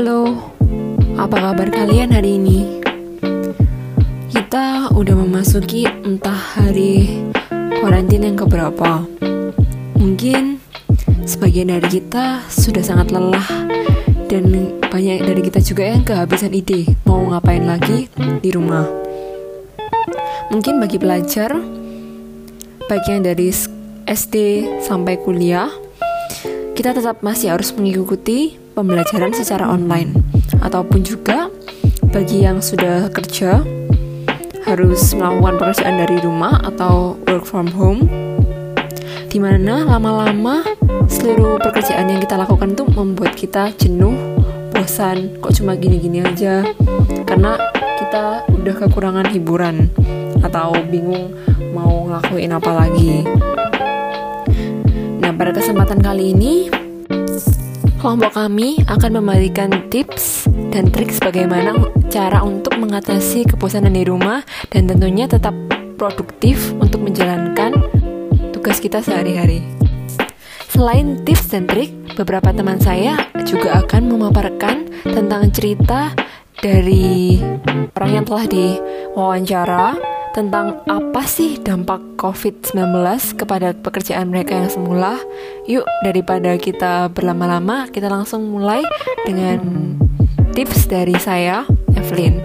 Halo, 0.00 0.48
apa 1.20 1.36
kabar 1.52 1.68
kalian 1.68 2.16
hari 2.16 2.40
ini? 2.40 2.80
Kita 4.32 4.88
udah 4.96 5.12
memasuki 5.12 5.84
entah 5.84 6.56
hari 6.56 7.20
karantin 7.84 8.24
yang 8.24 8.32
keberapa. 8.32 9.04
Mungkin 10.00 10.56
sebagian 11.28 11.68
dari 11.68 12.00
kita 12.00 12.48
sudah 12.48 12.80
sangat 12.80 13.12
lelah 13.12 13.44
dan 14.24 14.72
banyak 14.88 15.20
dari 15.20 15.44
kita 15.44 15.60
juga 15.60 15.92
yang 15.92 16.00
kehabisan 16.00 16.56
ide 16.56 16.96
mau 17.04 17.20
ngapain 17.20 17.68
lagi 17.68 18.08
di 18.40 18.56
rumah. 18.56 18.88
Mungkin 20.48 20.80
bagi 20.80 20.96
pelajar, 20.96 21.60
baik 22.88 23.04
yang 23.04 23.20
dari 23.20 23.52
SD 24.08 24.64
sampai 24.80 25.20
kuliah, 25.20 25.68
kita 26.72 26.96
tetap 26.96 27.20
masih 27.20 27.52
harus 27.52 27.76
mengikuti 27.76 28.56
pembelajaran 28.80 29.36
secara 29.36 29.68
online. 29.68 30.16
Ataupun 30.64 31.04
juga 31.04 31.52
bagi 32.08 32.48
yang 32.48 32.64
sudah 32.64 33.12
kerja 33.12 33.60
harus 34.64 35.12
melakukan 35.12 35.60
pekerjaan 35.60 35.96
dari 36.00 36.16
rumah 36.24 36.64
atau 36.64 37.20
work 37.28 37.44
from 37.44 37.68
home 37.68 38.08
di 39.30 39.38
mana 39.38 39.86
lama-lama 39.86 40.66
seluruh 41.06 41.62
pekerjaan 41.62 42.10
yang 42.10 42.18
kita 42.18 42.34
lakukan 42.34 42.74
itu 42.74 42.84
membuat 42.90 43.32
kita 43.38 43.70
jenuh 43.78 44.16
bosan 44.74 45.38
kok 45.38 45.54
cuma 45.54 45.76
gini-gini 45.76 46.24
aja. 46.24 46.64
Karena 47.28 47.60
kita 48.00 48.48
udah 48.48 48.74
kekurangan 48.74 49.28
hiburan 49.30 49.92
atau 50.40 50.72
bingung 50.88 51.36
mau 51.76 52.08
ngelakuin 52.08 52.50
apa 52.56 52.70
lagi. 52.74 53.22
Nah 55.20 55.30
pada 55.36 55.52
kesempatan 55.52 56.00
kali 56.00 56.32
ini 56.34 56.79
Kelompok 58.00 58.32
kami 58.32 58.80
akan 58.88 59.20
memberikan 59.20 59.68
tips 59.92 60.48
dan 60.72 60.88
trik 60.88 61.12
bagaimana 61.20 61.76
cara 62.08 62.40
untuk 62.40 62.80
mengatasi 62.80 63.44
kebosanan 63.44 63.92
di 63.92 64.08
rumah 64.08 64.40
dan 64.72 64.88
tentunya 64.88 65.28
tetap 65.28 65.52
produktif 66.00 66.72
untuk 66.80 67.04
menjalankan 67.04 67.76
tugas 68.56 68.80
kita 68.80 69.04
sehari-hari. 69.04 69.60
Selain 70.72 71.20
tips 71.28 71.52
dan 71.52 71.68
trik, 71.68 71.92
beberapa 72.16 72.56
teman 72.56 72.80
saya 72.80 73.20
juga 73.44 73.84
akan 73.84 74.16
memaparkan 74.16 74.88
tentang 75.04 75.52
cerita 75.52 76.16
dari 76.56 77.36
orang 77.92 78.10
yang 78.16 78.24
telah 78.24 78.48
diwawancara 78.48 80.09
tentang 80.30 80.78
apa 80.86 81.26
sih 81.26 81.58
dampak 81.58 81.98
COVID-19 82.14 82.78
kepada 83.34 83.74
pekerjaan 83.74 84.30
mereka 84.30 84.54
yang 84.54 84.70
semula. 84.70 85.18
Yuk, 85.66 85.82
daripada 86.06 86.54
kita 86.54 87.10
berlama-lama, 87.10 87.90
kita 87.90 88.06
langsung 88.06 88.46
mulai 88.46 88.82
dengan 89.26 89.58
tips 90.54 90.86
dari 90.86 91.18
saya, 91.18 91.66
Evelyn. 91.98 92.38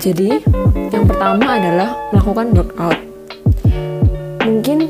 Jadi, 0.00 0.40
yang 0.94 1.04
pertama 1.04 1.60
adalah 1.60 1.92
melakukan 2.14 2.46
workout. 2.56 2.98
Mungkin 4.48 4.88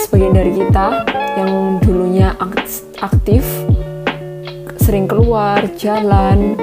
sebagian 0.00 0.32
dari 0.32 0.52
kita 0.56 1.04
yang 1.36 1.82
dulunya 1.84 2.32
aktif, 3.04 3.44
sering 4.80 5.04
keluar, 5.04 5.60
jalan, 5.76 6.56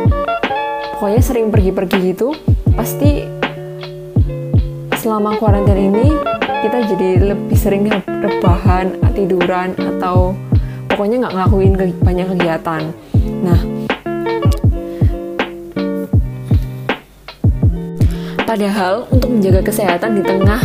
pokoknya 0.98 1.22
sering 1.22 1.52
pergi-pergi 1.54 2.16
gitu, 2.16 2.34
pasti 2.74 3.26
selama 4.98 5.38
kuarantin 5.38 5.94
ini 5.94 6.08
kita 6.64 6.80
jadi 6.96 7.10
lebih 7.36 7.58
sering 7.60 7.92
rebahan, 8.08 8.96
tiduran 9.12 9.76
atau 9.76 10.32
pokoknya 10.88 11.28
nggak 11.28 11.34
ngelakuin 11.36 11.74
banyak 12.02 12.28
kegiatan. 12.34 12.82
Nah, 13.44 13.60
padahal 18.48 19.06
untuk 19.12 19.28
menjaga 19.28 19.62
kesehatan 19.68 20.18
di 20.18 20.24
tengah 20.24 20.62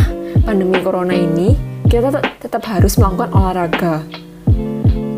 pandemi 0.47 0.79
corona 0.79 1.13
ini, 1.13 1.59
kita 1.91 2.15
tetap 2.39 2.63
harus 2.63 2.95
melakukan 2.95 3.29
olahraga. 3.35 3.95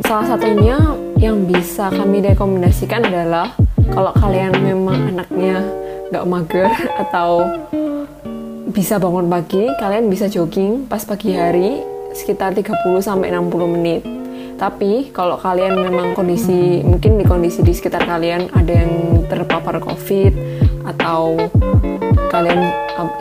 Salah 0.02 0.36
satunya 0.36 0.82
yang 1.22 1.46
bisa 1.46 1.94
kami 1.94 2.26
rekomendasikan 2.26 3.06
adalah 3.06 3.54
kalau 3.94 4.12
kalian 4.18 4.58
memang 4.60 5.14
anaknya 5.14 5.62
nggak 6.12 6.28
mager 6.28 6.68
atau 7.00 7.48
bisa 8.72 9.00
bangun 9.00 9.32
pagi, 9.32 9.64
kalian 9.80 10.12
bisa 10.12 10.28
jogging 10.28 10.86
pas 10.86 11.04
pagi 11.08 11.32
hari 11.32 11.80
sekitar 12.12 12.52
30 12.52 12.76
sampai 13.00 13.32
60 13.32 13.76
menit. 13.80 14.04
Tapi 14.60 15.10
kalau 15.16 15.40
kalian 15.40 15.74
memang 15.74 16.14
kondisi 16.14 16.84
mungkin 16.84 17.18
di 17.18 17.26
kondisi 17.26 17.64
di 17.64 17.74
sekitar 17.74 18.06
kalian 18.06 18.52
ada 18.54 18.74
yang 18.76 19.24
terpapar 19.26 19.80
Covid 19.80 20.36
atau 20.86 21.50
kalian 22.30 22.70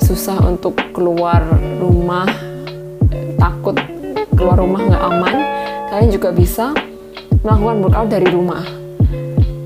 susah 0.03 0.37
untuk 0.45 0.77
keluar 0.93 1.41
rumah 1.81 2.29
takut 3.41 3.79
keluar 4.37 4.61
rumah 4.61 4.81
nggak 4.85 5.05
aman, 5.05 5.37
kalian 5.89 6.11
juga 6.11 6.29
bisa 6.35 6.75
melakukan 7.41 7.77
workout 7.87 8.09
dari 8.13 8.29
rumah. 8.29 8.65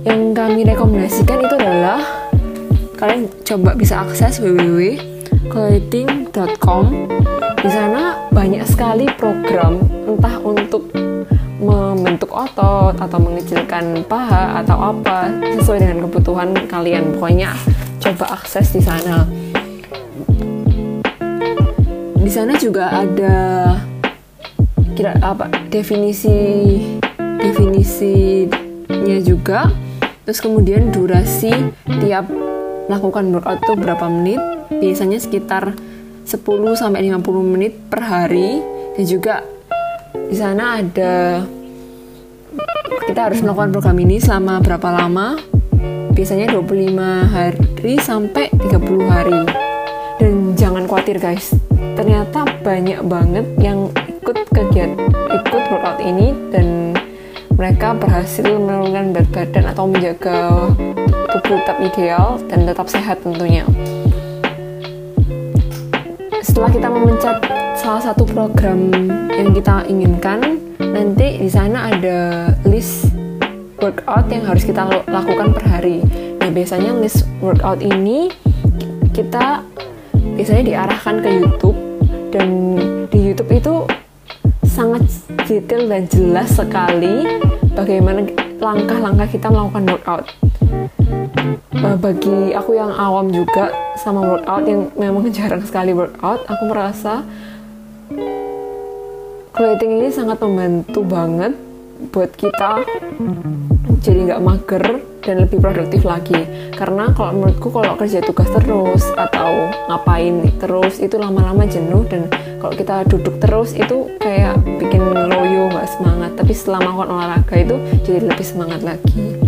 Yang 0.04 0.20
kami 0.36 0.60
rekomendasikan 0.68 1.38
itu 1.42 1.54
adalah 1.56 2.23
kalian 3.04 3.28
coba 3.44 3.76
bisa 3.76 4.00
akses 4.00 4.40
www.clothing.com 4.40 6.84
di 7.60 7.68
sana 7.68 8.16
banyak 8.32 8.64
sekali 8.64 9.04
program 9.20 9.76
entah 10.08 10.40
untuk 10.40 10.88
membentuk 11.60 12.32
otot 12.32 12.96
atau 12.96 13.18
mengecilkan 13.20 14.08
paha 14.08 14.64
atau 14.64 14.96
apa 14.96 15.28
sesuai 15.60 15.84
dengan 15.84 16.08
kebutuhan 16.08 16.56
kalian. 16.64 17.20
Pokoknya 17.20 17.52
coba 18.00 18.40
akses 18.40 18.72
di 18.72 18.80
sana. 18.80 19.28
Di 22.24 22.30
sana 22.32 22.56
juga 22.56 22.88
ada 22.88 23.36
kira 24.96 25.12
apa 25.20 25.52
definisi 25.68 26.80
definisinya 27.20 29.20
juga. 29.20 29.68
Terus 30.24 30.40
kemudian 30.40 30.88
durasi 30.88 31.52
tiap 32.00 32.53
lakukan 32.88 33.32
workout 33.32 33.64
itu 33.64 33.72
berapa 33.76 34.06
menit? 34.12 34.40
Biasanya 34.68 35.18
sekitar 35.20 35.72
10 36.24 36.40
sampai 36.76 37.04
50 37.08 37.24
menit 37.44 37.72
per 37.88 38.04
hari. 38.04 38.60
Dan 38.94 39.04
juga 39.04 39.44
di 40.14 40.36
sana 40.36 40.80
ada 40.80 41.42
kita 43.04 43.20
harus 43.30 43.44
melakukan 43.44 43.70
program 43.74 43.98
ini 44.00 44.16
selama 44.20 44.60
berapa 44.64 44.88
lama? 44.88 45.36
Biasanya 46.14 46.54
25 46.54 47.34
hari 47.34 47.94
sampai 48.00 48.48
30 48.54 49.10
hari. 49.10 49.40
Dan 50.16 50.54
jangan 50.54 50.86
khawatir 50.86 51.18
guys. 51.18 51.52
Ternyata 51.98 52.46
banyak 52.62 53.02
banget 53.04 53.46
yang 53.58 53.90
ikut 54.08 54.46
kegiatan 54.54 55.10
ikut 55.10 55.64
workout 55.68 56.00
ini. 56.00 56.32
Dan 56.54 56.94
mereka 57.54 57.94
berhasil 57.94 58.46
menurunkan 58.46 59.14
berat 59.14 59.30
badan 59.30 59.64
atau 59.70 59.84
menjaga 59.86 60.70
tubuh 61.34 61.58
tetap 61.58 61.78
ideal 61.82 62.38
dan 62.46 62.62
tetap 62.62 62.86
sehat 62.86 63.18
tentunya. 63.26 63.66
Setelah 66.46 66.70
kita 66.70 66.86
memencet 66.86 67.36
salah 67.74 67.98
satu 67.98 68.22
program 68.22 68.94
yang 69.34 69.50
kita 69.50 69.82
inginkan, 69.90 70.62
nanti 70.78 71.42
di 71.42 71.50
sana 71.50 71.90
ada 71.90 72.50
list 72.62 73.10
workout 73.82 74.30
yang 74.30 74.46
harus 74.46 74.62
kita 74.62 74.86
lakukan 75.10 75.50
per 75.50 75.64
hari. 75.66 76.06
Nah, 76.38 76.54
biasanya 76.54 76.94
list 77.02 77.26
workout 77.42 77.82
ini 77.82 78.30
kita 79.10 79.66
biasanya 80.38 80.62
diarahkan 80.70 81.18
ke 81.18 81.28
YouTube 81.42 81.78
dan 82.30 82.78
di 83.10 83.18
YouTube 83.18 83.50
itu 83.50 83.74
sangat 84.70 85.06
detail 85.46 85.86
dan 85.86 86.06
jelas 86.10 86.50
sekali 86.54 87.26
bagaimana 87.74 88.26
langkah-langkah 88.58 89.28
kita 89.30 89.46
melakukan 89.50 89.84
workout 89.86 90.24
uh, 91.52 91.96
bagi 92.00 92.56
aku 92.56 92.76
yang 92.76 92.92
awam 92.94 93.28
juga 93.30 93.70
sama 94.00 94.24
workout 94.24 94.64
yang 94.64 94.88
memang 94.96 95.28
jarang 95.36 95.62
sekali 95.62 95.92
workout 95.92 96.44
aku 96.48 96.62
merasa 96.68 97.22
clothing 99.54 100.02
ini 100.02 100.08
sangat 100.10 100.40
membantu 100.42 101.00
banget 101.04 101.52
buat 102.10 102.32
kita 102.34 102.84
jadi 104.02 104.18
nggak 104.32 104.42
mager 104.44 104.84
dan 105.24 105.40
lebih 105.40 105.56
produktif 105.56 106.04
lagi. 106.04 106.36
Karena 106.76 107.08
kalau 107.16 107.32
menurutku 107.32 107.72
kalau 107.72 107.96
kerja 107.96 108.20
tugas 108.20 108.44
terus 108.52 109.08
atau 109.16 109.72
ngapain 109.88 110.52
terus 110.60 111.00
itu 111.00 111.16
lama-lama 111.16 111.64
jenuh 111.64 112.04
dan 112.04 112.28
kalau 112.60 112.76
kita 112.76 113.08
duduk 113.08 113.40
terus 113.40 113.72
itu 113.72 114.12
kayak 114.20 114.60
bikin 114.76 115.00
loyo 115.00 115.72
nggak 115.72 115.88
semangat. 115.96 116.36
Tapi 116.36 116.52
setelah 116.52 116.84
melakukan 116.84 117.10
olahraga 117.16 117.56
itu 117.56 117.76
jadi 118.04 118.20
lebih 118.28 118.44
semangat 118.44 118.84
lagi 118.84 119.40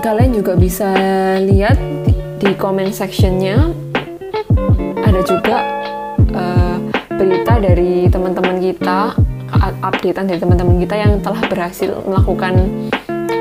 kalian 0.00 0.32
juga 0.32 0.56
bisa 0.56 0.88
lihat 1.44 1.76
di, 2.40 2.56
comment 2.56 2.88
sectionnya 2.88 3.68
ada 5.04 5.20
juga 5.28 5.56
uh, 6.32 6.76
berita 7.12 7.60
dari 7.60 8.08
teman-teman 8.08 8.64
kita 8.64 9.12
updatean 9.84 10.24
dari 10.24 10.40
teman-teman 10.40 10.80
kita 10.80 10.96
yang 10.96 11.12
telah 11.20 11.44
berhasil 11.52 12.00
melakukan 12.08 12.64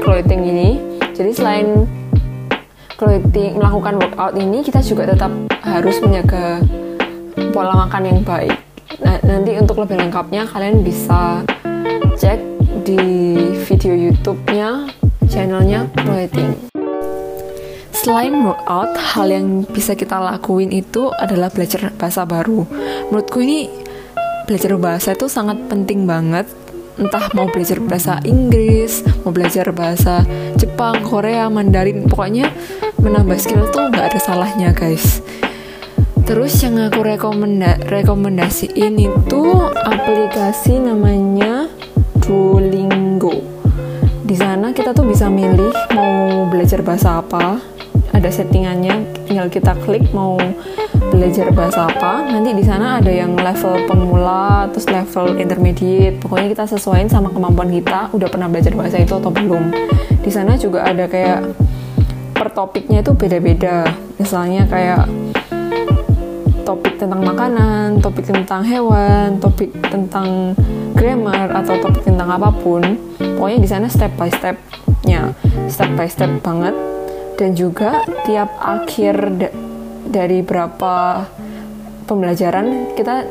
clothing 0.04 0.44
ini. 0.44 0.70
Jadi 1.16 1.32
selain 1.32 1.88
clothing 3.00 3.56
melakukan 3.56 3.96
workout 3.96 4.36
ini, 4.36 4.60
kita 4.60 4.84
juga 4.84 5.16
tetap 5.16 5.32
harus 5.64 5.96
menjaga 6.04 6.60
pola 7.56 7.88
makan 7.88 8.04
yang 8.04 8.20
baik. 8.24 8.56
Nah, 9.00 9.16
nanti 9.24 9.56
untuk 9.56 9.80
lebih 9.80 9.96
lengkapnya 9.96 10.44
kalian 10.44 10.84
bisa 10.84 11.40
cek 12.20 12.40
di 12.84 13.00
video 13.64 13.96
YouTube-nya 13.96 14.99
channelnya 15.30 15.86
clothing. 15.94 16.58
Selain 17.94 18.34
workout, 18.42 18.98
hal 18.98 19.30
yang 19.30 19.64
bisa 19.70 19.94
kita 19.94 20.18
lakuin 20.18 20.74
itu 20.74 21.14
adalah 21.14 21.54
belajar 21.54 21.94
bahasa 21.94 22.26
baru. 22.26 22.66
Menurutku 23.14 23.44
ini 23.44 23.70
belajar 24.50 24.74
bahasa 24.82 25.14
itu 25.14 25.30
sangat 25.30 25.70
penting 25.70 26.10
banget 26.10 26.50
entah 27.00 27.32
mau 27.32 27.48
belajar 27.48 27.80
bahasa 27.80 28.20
Inggris, 28.28 29.08
mau 29.24 29.32
belajar 29.32 29.72
bahasa 29.72 30.28
Jepang, 30.60 31.00
Korea, 31.06 31.48
Mandarin, 31.48 32.10
pokoknya 32.12 32.52
menambah 33.00 33.40
skill 33.40 33.72
tuh 33.72 33.88
nggak 33.88 34.12
ada 34.12 34.20
salahnya 34.20 34.76
guys. 34.76 35.24
Terus 36.28 36.60
yang 36.62 36.78
aku 36.78 37.02
rekomenda 37.02 37.80
rekomendasiin 37.88 39.00
itu 39.00 39.44
aplikasi 39.88 40.78
namanya 40.78 41.72
Duolingo. 42.20 42.99
Di 44.30 44.38
sana 44.38 44.70
kita 44.70 44.94
tuh 44.94 45.10
bisa 45.10 45.26
milih 45.26 45.74
mau 45.98 46.46
belajar 46.54 46.86
bahasa 46.86 47.18
apa, 47.18 47.58
ada 48.14 48.30
settingannya, 48.30 49.26
tinggal 49.26 49.50
kita 49.50 49.74
klik 49.82 50.14
mau 50.14 50.38
belajar 51.10 51.50
bahasa 51.50 51.90
apa. 51.90 52.30
Nanti 52.30 52.54
di 52.54 52.62
sana 52.62 53.02
ada 53.02 53.10
yang 53.10 53.34
level 53.34 53.90
pemula 53.90 54.70
terus 54.70 54.86
level 54.86 55.34
intermediate. 55.42 56.22
Pokoknya 56.22 56.54
kita 56.54 56.70
sesuaiin 56.70 57.10
sama 57.10 57.34
kemampuan 57.34 57.74
kita 57.74 58.14
udah 58.14 58.30
pernah 58.30 58.46
belajar 58.46 58.78
bahasa 58.78 59.02
itu 59.02 59.18
atau 59.18 59.34
belum. 59.34 59.74
Di 60.22 60.30
sana 60.30 60.54
juga 60.62 60.86
ada 60.86 61.10
kayak 61.10 61.50
per 62.38 62.54
topiknya 62.54 63.02
itu 63.02 63.18
beda-beda. 63.18 63.90
Misalnya 64.22 64.70
kayak 64.70 65.10
topik 66.70 67.02
tentang 67.02 67.26
makanan, 67.26 67.79
topik 68.00 68.26
tentang 68.28 68.66
hewan, 68.66 69.38
topik 69.40 69.72
tentang 69.88 70.56
grammar 70.96 71.52
atau 71.54 71.78
topik 71.80 72.04
tentang 72.04 72.28
apa 72.32 72.50
pun. 72.52 72.82
Pokoknya 73.20 73.60
di 73.60 73.70
sana 73.70 73.88
step 73.88 74.16
by 74.20 74.32
stepnya, 74.32 75.32
step 75.72 75.92
by 75.96 76.08
step 76.08 76.32
banget. 76.44 76.76
Dan 77.40 77.56
juga 77.56 78.04
tiap 78.28 78.52
akhir 78.60 79.16
dari 80.10 80.44
berapa 80.44 81.24
pembelajaran 82.04 82.98
kita 83.00 83.24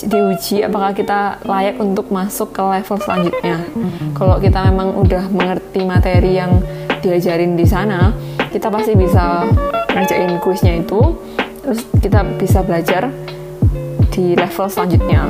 diuji 0.00 0.64
apakah 0.64 0.94
kita 0.94 1.42
layak 1.44 1.76
untuk 1.82 2.08
masuk 2.14 2.54
ke 2.54 2.62
level 2.62 2.96
selanjutnya. 3.02 3.58
Kalau 4.14 4.38
kita 4.38 4.70
memang 4.70 4.96
udah 4.96 5.28
mengerti 5.28 5.82
materi 5.84 6.38
yang 6.38 6.62
diajarin 7.02 7.58
di 7.58 7.66
sana, 7.66 8.14
kita 8.52 8.70
pasti 8.70 8.94
bisa 8.94 9.44
ngerjain 9.92 10.38
kuisnya 10.40 10.80
itu, 10.80 11.00
terus 11.64 11.84
kita 12.00 12.22
bisa 12.38 12.62
belajar 12.64 13.10
di 14.20 14.36
level 14.36 14.68
selanjutnya. 14.68 15.24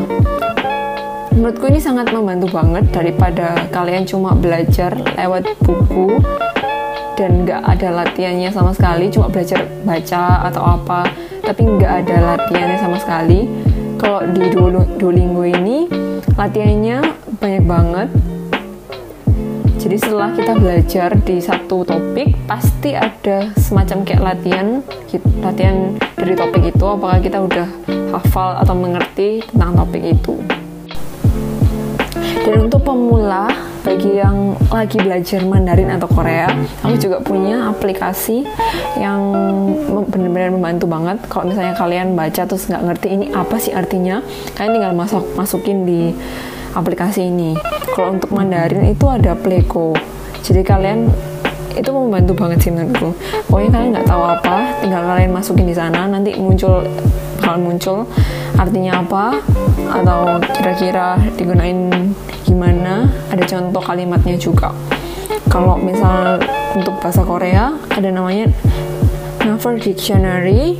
Menurutku 1.31 1.71
ini 1.71 1.79
sangat 1.79 2.11
membantu 2.11 2.51
banget 2.51 2.91
daripada 2.91 3.55
kalian 3.71 4.03
cuma 4.03 4.35
belajar 4.35 4.99
lewat 5.15 5.47
buku 5.63 6.19
dan 7.15 7.47
nggak 7.47 7.63
ada 7.63 8.03
latihannya 8.03 8.51
sama 8.51 8.75
sekali 8.75 9.07
cuma 9.15 9.31
belajar 9.31 9.63
baca 9.87 10.51
atau 10.51 10.63
apa 10.75 11.07
tapi 11.47 11.69
nggak 11.69 11.93
ada 12.03 12.17
latihannya 12.35 12.79
sama 12.81 12.97
sekali 12.99 13.47
kalau 14.01 14.25
di 14.33 14.49
Duolingo 14.97 15.45
ini 15.45 15.87
latihannya 16.35 17.05
banyak 17.39 17.65
banget 17.69 18.09
jadi 19.81 19.97
setelah 19.97 20.29
kita 20.37 20.53
belajar 20.61 21.09
di 21.25 21.41
satu 21.41 21.89
topik 21.89 22.37
pasti 22.45 22.93
ada 22.93 23.49
semacam 23.57 24.05
kayak 24.05 24.21
latihan 24.21 24.85
latihan 25.41 25.97
dari 26.21 26.37
topik 26.37 26.69
itu 26.69 26.85
apakah 26.85 27.17
kita 27.17 27.41
udah 27.41 27.69
hafal 28.13 28.61
atau 28.61 28.77
mengerti 28.77 29.41
tentang 29.49 29.81
topik 29.81 30.05
itu 30.05 30.37
dan 32.45 32.69
untuk 32.69 32.85
pemula 32.85 33.49
bagi 33.81 34.21
yang 34.21 34.53
lagi 34.69 35.01
belajar 35.01 35.41
Mandarin 35.41 35.89
atau 35.97 36.05
Korea, 36.09 36.53
aku 36.85 37.01
juga 37.01 37.17
punya 37.25 37.73
aplikasi 37.73 38.45
yang 39.01 39.21
benar-benar 40.09 40.53
membantu 40.53 40.85
banget. 40.85 41.17
Kalau 41.33 41.49
misalnya 41.49 41.73
kalian 41.73 42.13
baca 42.13 42.45
terus 42.45 42.69
nggak 42.69 42.85
ngerti 42.85 43.09
ini 43.13 43.27
apa 43.33 43.57
sih 43.57 43.73
artinya, 43.73 44.21
kalian 44.57 44.73
tinggal 44.77 44.93
masuk 44.93 45.25
masukin 45.33 45.89
di 45.89 46.13
aplikasi 46.75 47.27
ini. 47.29 47.57
Kalau 47.95 48.17
untuk 48.17 48.31
Mandarin 48.35 48.91
itu 48.91 49.07
ada 49.11 49.35
Pleco. 49.35 49.95
Jadi 50.41 50.63
kalian 50.65 51.11
itu 51.75 51.91
membantu 51.95 52.33
banget 52.35 52.67
sih 52.67 52.71
menurutku. 52.75 53.15
Pokoknya 53.47 53.71
kalian 53.71 53.91
nggak 53.95 54.09
tahu 54.09 54.23
apa, 54.27 54.57
tinggal 54.83 55.03
kalian 55.07 55.31
masukin 55.31 55.67
di 55.71 55.77
sana, 55.77 56.11
nanti 56.11 56.35
muncul 56.35 56.83
bakal 57.51 57.67
muncul 57.67 57.99
artinya 58.63 59.03
apa 59.03 59.43
atau 59.91 60.39
kira-kira 60.55 61.19
digunain 61.35 61.91
gimana 62.47 63.11
ada 63.27 63.43
contoh 63.43 63.83
kalimatnya 63.83 64.39
juga 64.39 64.71
kalau 65.51 65.75
misal 65.75 66.39
untuk 66.79 66.95
bahasa 67.03 67.27
Korea 67.27 67.75
ada 67.91 68.07
namanya 68.15 68.47
Naver 69.43 69.83
Dictionary 69.83 70.79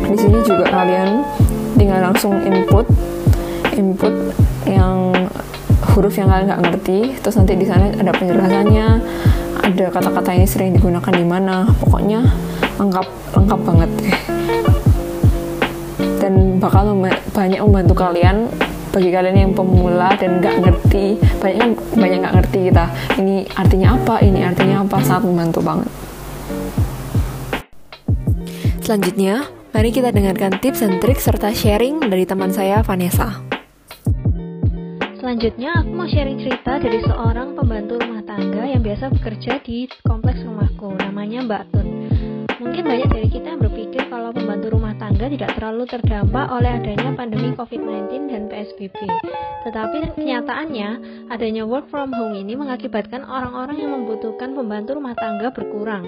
di 0.00 0.16
sini 0.16 0.40
juga 0.48 0.64
kalian 0.64 1.20
tinggal 1.76 2.08
langsung 2.08 2.40
input 2.40 2.88
input 3.76 4.32
yang 4.68 5.14
huruf 5.94 6.14
yang 6.18 6.28
kalian 6.28 6.46
nggak 6.50 6.62
ngerti 6.66 6.98
terus 7.22 7.38
nanti 7.38 7.56
di 7.56 7.66
sana 7.66 7.88
ada 7.94 8.12
penjelasannya 8.12 8.86
ada 9.66 9.86
kata-kata 9.88 10.30
ini 10.36 10.46
sering 10.46 10.70
digunakan 10.76 11.14
di 11.14 11.24
mana 11.26 11.64
pokoknya 11.80 12.20
lengkap 12.76 13.06
lengkap 13.34 13.60
banget. 13.64 13.90
Deh 13.96 14.36
dan 16.26 16.58
bakal 16.58 16.90
banyak 17.30 17.60
membantu 17.62 17.94
kalian 17.94 18.50
bagi 18.90 19.14
kalian 19.14 19.36
yang 19.46 19.52
pemula 19.54 20.10
dan 20.18 20.42
nggak 20.42 20.58
ngerti 20.58 21.20
banyak 21.38 21.78
banyak 21.94 22.18
nggak 22.18 22.34
ngerti 22.42 22.58
kita 22.72 22.84
ini 23.22 23.46
artinya 23.54 23.94
apa 23.94 24.14
ini 24.26 24.40
artinya 24.42 24.82
apa 24.82 24.98
sangat 25.06 25.22
membantu 25.30 25.62
banget. 25.62 25.90
Selanjutnya 28.82 29.46
mari 29.70 29.94
kita 29.94 30.10
dengarkan 30.10 30.58
tips 30.58 30.82
dan 30.82 30.98
trik 30.98 31.22
serta 31.22 31.54
sharing 31.54 32.02
dari 32.10 32.26
teman 32.26 32.50
saya 32.50 32.82
Vanessa 32.82 33.55
Selanjutnya, 35.26 35.82
aku 35.82 35.90
mau 35.90 36.06
sharing 36.06 36.38
cerita 36.38 36.78
dari 36.78 37.02
seorang 37.02 37.58
pembantu 37.58 37.98
rumah 37.98 38.22
tangga 38.22 38.62
yang 38.62 38.78
biasa 38.78 39.10
bekerja 39.10 39.58
di 39.58 39.90
kompleks 40.06 40.38
rumahku, 40.46 40.94
namanya 41.02 41.42
Mbak 41.42 41.62
Tun. 41.74 41.86
Mungkin 42.62 42.86
banyak 42.86 43.10
dari 43.10 43.26
kita 43.34 43.46
yang 43.50 43.58
berpikir 43.58 44.06
kalau 44.06 44.30
pembantu 44.30 44.78
rumah 44.78 44.94
tangga 44.94 45.26
tidak 45.26 45.50
terlalu 45.58 45.82
terdampak 45.90 46.46
oleh 46.46 46.78
adanya 46.78 47.10
pandemi 47.18 47.50
COVID-19 47.58 48.30
dan 48.30 48.46
PSBB. 48.46 48.98
Tetapi 49.66 50.14
kenyataannya, 50.14 50.90
adanya 51.26 51.66
work 51.66 51.90
from 51.90 52.14
home 52.14 52.38
ini 52.38 52.54
mengakibatkan 52.54 53.26
orang-orang 53.26 53.82
yang 53.82 53.98
membutuhkan 53.98 54.54
pembantu 54.54 54.94
rumah 54.94 55.18
tangga 55.18 55.50
berkurang. 55.50 56.06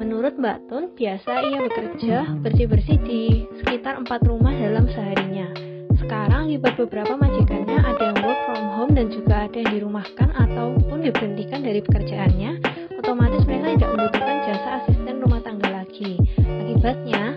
Menurut 0.00 0.40
Mbak 0.40 0.72
Tun, 0.72 0.96
biasa 0.96 1.32
ia 1.52 1.58
bekerja 1.68 2.32
bersih-bersih 2.40 2.96
di 3.04 3.44
sekitar 3.60 4.00
empat 4.00 4.24
rumah 4.24 4.56
dalam 4.56 4.88
seharinya. 4.88 5.67
Sekarang 6.08 6.48
beberapa 6.48 7.20
majikannya 7.20 7.84
ada 7.84 8.00
yang 8.00 8.18
work 8.24 8.40
from 8.48 8.64
home 8.80 8.92
dan 8.96 9.12
juga 9.12 9.44
ada 9.44 9.60
yang 9.60 9.76
dirumahkan 9.76 10.32
ataupun 10.32 11.04
diberhentikan 11.04 11.60
dari 11.60 11.84
pekerjaannya, 11.84 12.64
otomatis 12.96 13.44
mereka 13.44 13.76
tidak 13.76 13.90
membutuhkan 13.92 14.36
jasa 14.48 14.68
asisten 14.80 15.20
rumah 15.20 15.44
tangga 15.44 15.68
lagi. 15.68 16.16
Akibatnya, 16.40 17.36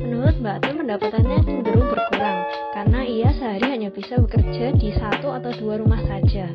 menurut 0.00 0.40
Mbak 0.40 0.56
Tun 0.56 0.74
pendapatannya 0.80 1.36
cenderung 1.44 1.88
berkurang 1.92 2.38
karena 2.72 3.00
ia 3.04 3.28
sehari 3.36 3.76
hanya 3.76 3.92
bisa 3.92 4.16
bekerja 4.16 4.72
di 4.72 4.88
satu 4.96 5.28
atau 5.28 5.52
dua 5.60 5.76
rumah 5.76 6.00
saja. 6.08 6.48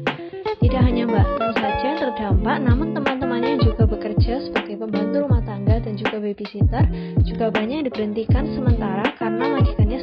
Tidak 0.58 0.82
hanya 0.82 1.06
Mbak 1.06 1.28
Tun 1.38 1.52
saja 1.54 1.90
terdampak, 2.02 2.66
namun 2.66 2.98
teman-temannya 2.98 3.62
yang 3.62 3.62
juga 3.62 3.86
bekerja 3.86 4.42
sebagai 4.50 4.82
pembantu 4.82 5.30
rumah 5.30 5.46
tangga 5.46 5.78
dan 5.78 5.94
juga 6.02 6.18
babysitter 6.18 6.82
juga 7.22 7.54
banyak 7.54 7.86
yang 7.86 7.86
diberhentikan 7.86 8.50
sementara 8.58 9.06
karena 9.22 9.54
majikannya 9.54 10.00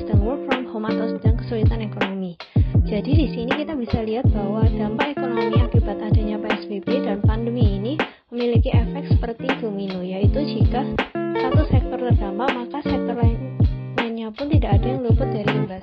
kesulitan 1.50 1.82
ekonomi. 1.82 2.38
Jadi 2.86 3.10
di 3.10 3.26
sini 3.34 3.50
kita 3.50 3.74
bisa 3.74 4.06
lihat 4.06 4.22
bahwa 4.30 4.70
dampak 4.70 5.18
ekonomi 5.18 5.58
akibat 5.58 5.98
adanya 5.98 6.38
PSBB 6.38 7.02
dan 7.02 7.18
pandemi 7.26 7.74
ini 7.74 7.98
memiliki 8.30 8.70
efek 8.70 9.10
seperti 9.10 9.50
domino, 9.58 9.98
yaitu 9.98 10.46
jika 10.46 10.86
satu 11.10 11.66
sektor 11.66 11.98
terdampak, 11.98 12.54
maka 12.54 12.78
sektor 12.86 13.18
lain, 13.18 13.58
lainnya 13.98 14.30
pun 14.30 14.46
tidak 14.46 14.78
ada 14.78 14.86
yang 14.94 15.02
luput 15.02 15.26
dari 15.26 15.50
imbas. 15.50 15.82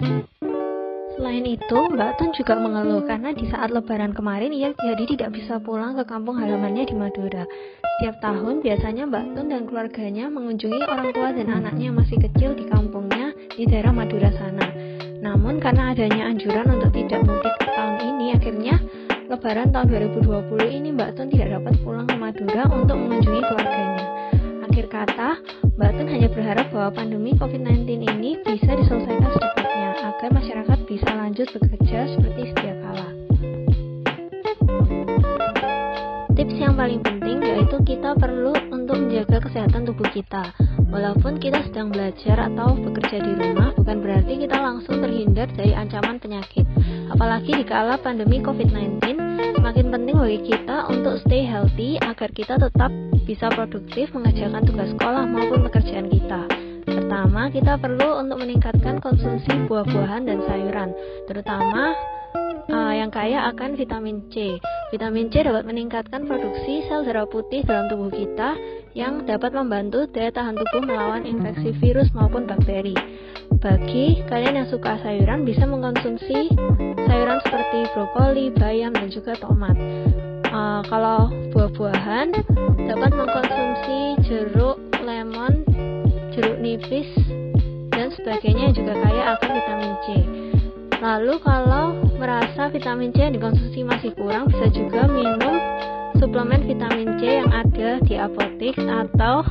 Selain 1.19 1.43
itu, 1.43 1.79
Mbak 1.91 2.11
Tun 2.15 2.31
juga 2.31 2.53
mengeluh 2.55 3.03
karena 3.03 3.35
di 3.35 3.43
saat 3.51 3.67
lebaran 3.67 4.15
kemarin 4.15 4.55
ia 4.55 4.71
jadi 4.71 5.03
tidak 5.03 5.35
bisa 5.35 5.59
pulang 5.59 5.99
ke 5.99 6.07
kampung 6.07 6.39
halamannya 6.39 6.87
di 6.87 6.95
Madura. 6.95 7.43
Setiap 7.99 8.23
tahun 8.23 8.63
biasanya 8.63 9.03
Mbak 9.11 9.25
Tun 9.35 9.51
dan 9.51 9.67
keluarganya 9.67 10.31
mengunjungi 10.31 10.79
orang 10.87 11.11
tua 11.11 11.35
dan 11.35 11.51
anaknya 11.51 11.91
yang 11.91 11.99
masih 11.99 12.23
kecil 12.23 12.55
di 12.55 12.63
kampungnya 12.71 13.35
di 13.51 13.67
daerah 13.67 13.91
Madura 13.91 14.31
sana. 14.31 14.95
Namun 15.27 15.59
karena 15.59 15.91
adanya 15.91 16.31
anjuran 16.31 16.79
untuk 16.79 16.95
tidak 16.95 17.19
mudik 17.27 17.55
tahun 17.67 17.97
Lebaran 19.27 19.75
tahun 19.75 19.91
2020 20.23 20.71
ini 20.71 20.95
Mbak 20.95 21.19
Tun 21.19 21.27
tidak 21.27 21.59
dapat 21.59 21.75
pulang 21.83 22.07
ke 22.07 22.15
Madura 22.15 22.63
untuk 22.71 22.95
mengunjungi 22.95 23.43
keluarganya. 23.43 24.05
Akhir 24.63 24.85
kata, 24.87 25.29
Mbak 25.75 25.91
Tun 25.99 26.07
hanya 26.07 26.29
berharap 26.31 26.67
bahwa 26.71 26.95
pandemi 26.95 27.35
COVID-19 27.35 28.07
ini 28.07 28.39
bisa 28.39 28.71
diselesaikan 28.71 29.27
secepatnya 29.27 29.89
agar 29.99 30.29
masyarakat 30.31 30.79
bisa 30.87 31.09
lanjut 31.11 31.47
bekerja 31.59 32.07
seperti 32.07 32.55
sedia 32.55 32.75
kala. 32.79 33.26
Yang 36.67 36.75
paling 36.75 36.99
penting 36.99 37.39
yaitu 37.39 37.79
kita 37.87 38.11
perlu 38.19 38.51
untuk 38.75 38.99
menjaga 38.99 39.39
kesehatan 39.39 39.87
tubuh 39.87 40.03
kita. 40.11 40.51
Walaupun 40.91 41.39
kita 41.39 41.63
sedang 41.63 41.95
belajar 41.95 42.43
atau 42.43 42.75
bekerja 42.75 43.23
di 43.23 43.33
rumah, 43.39 43.71
bukan 43.79 44.03
berarti 44.03 44.35
kita 44.35 44.59
langsung 44.59 44.99
terhindar 44.99 45.47
dari 45.55 45.71
ancaman 45.71 46.19
penyakit. 46.19 46.67
Apalagi 47.07 47.55
di 47.55 47.63
kala 47.63 47.95
pandemi 48.03 48.43
COVID-19, 48.43 48.99
semakin 49.55 49.87
penting 49.95 50.15
bagi 50.19 50.39
kita 50.43 50.91
untuk 50.91 51.23
stay 51.23 51.47
healthy 51.47 51.95
agar 52.03 52.35
kita 52.35 52.59
tetap 52.59 52.91
bisa 53.23 53.47
produktif 53.47 54.11
mengerjakan 54.11 54.63
tugas 54.67 54.91
sekolah 54.91 55.23
maupun 55.23 55.63
pekerjaan 55.71 56.11
kita. 56.11 56.51
Pertama, 56.83 57.47
kita 57.47 57.79
perlu 57.79 58.19
untuk 58.19 58.43
meningkatkan 58.43 58.99
konsumsi 58.99 59.55
buah-buahan 59.71 60.27
dan 60.27 60.43
sayuran, 60.43 60.91
terutama 61.31 61.95
uh, 62.69 62.93
yang 62.95 63.11
kaya 63.11 63.47
akan 63.51 63.75
vitamin 63.75 64.27
C. 64.31 64.59
Vitamin 64.91 65.31
C 65.31 65.43
dapat 65.43 65.63
meningkatkan 65.67 66.27
produksi 66.27 66.85
sel 66.87 67.03
darah 67.03 67.27
putih 67.27 67.63
dalam 67.63 67.87
tubuh 67.91 68.11
kita 68.11 68.55
yang 68.97 69.27
dapat 69.27 69.53
membantu 69.53 70.09
daya 70.09 70.33
tahan 70.33 70.55
tubuh 70.57 70.81
melawan 70.87 71.23
infeksi 71.23 71.75
virus 71.77 72.09
maupun 72.15 72.49
bakteri. 72.49 72.95
Bagi 73.57 74.21
kalian 74.27 74.63
yang 74.63 74.69
suka 74.69 74.99
sayuran 75.01 75.47
bisa 75.47 75.65
mengkonsumsi 75.65 76.51
sayuran 77.07 77.39
seperti 77.41 77.79
brokoli, 77.95 78.53
bayam, 78.53 78.93
dan 78.93 79.09
juga 79.09 79.33
tomat. 79.39 79.75
Uh, 80.47 80.81
kalau 80.87 81.29
buah-buahan 81.51 82.33
dapat 82.87 83.11
mengkonsumsi 83.11 83.99
jeruk, 84.25 84.79
lemon, 85.03 85.67
jeruk 86.31 86.57
nipis, 86.61 87.09
dan 87.91 88.13
sebagainya 88.13 88.71
juga 88.77 88.93
kaya 88.93 89.23
akan 89.35 89.49
vitamin 89.51 89.93
C. 90.05 90.05
Lalu 90.97 91.35
kalau 91.45 92.06
merasa 92.17 92.67
vitamin 92.73 93.13
C 93.13 93.29
yang 93.29 93.37
dikonsumsi 93.37 93.85
masih 93.85 94.11
kurang, 94.17 94.49
bisa 94.49 94.67
juga 94.73 95.05
minum 95.05 95.55
suplemen 96.17 96.65
vitamin 96.65 97.15
C 97.21 97.41
yang 97.41 97.53
ada 97.53 98.01
di 98.01 98.17
apotek 98.17 98.73
atau 98.81 99.45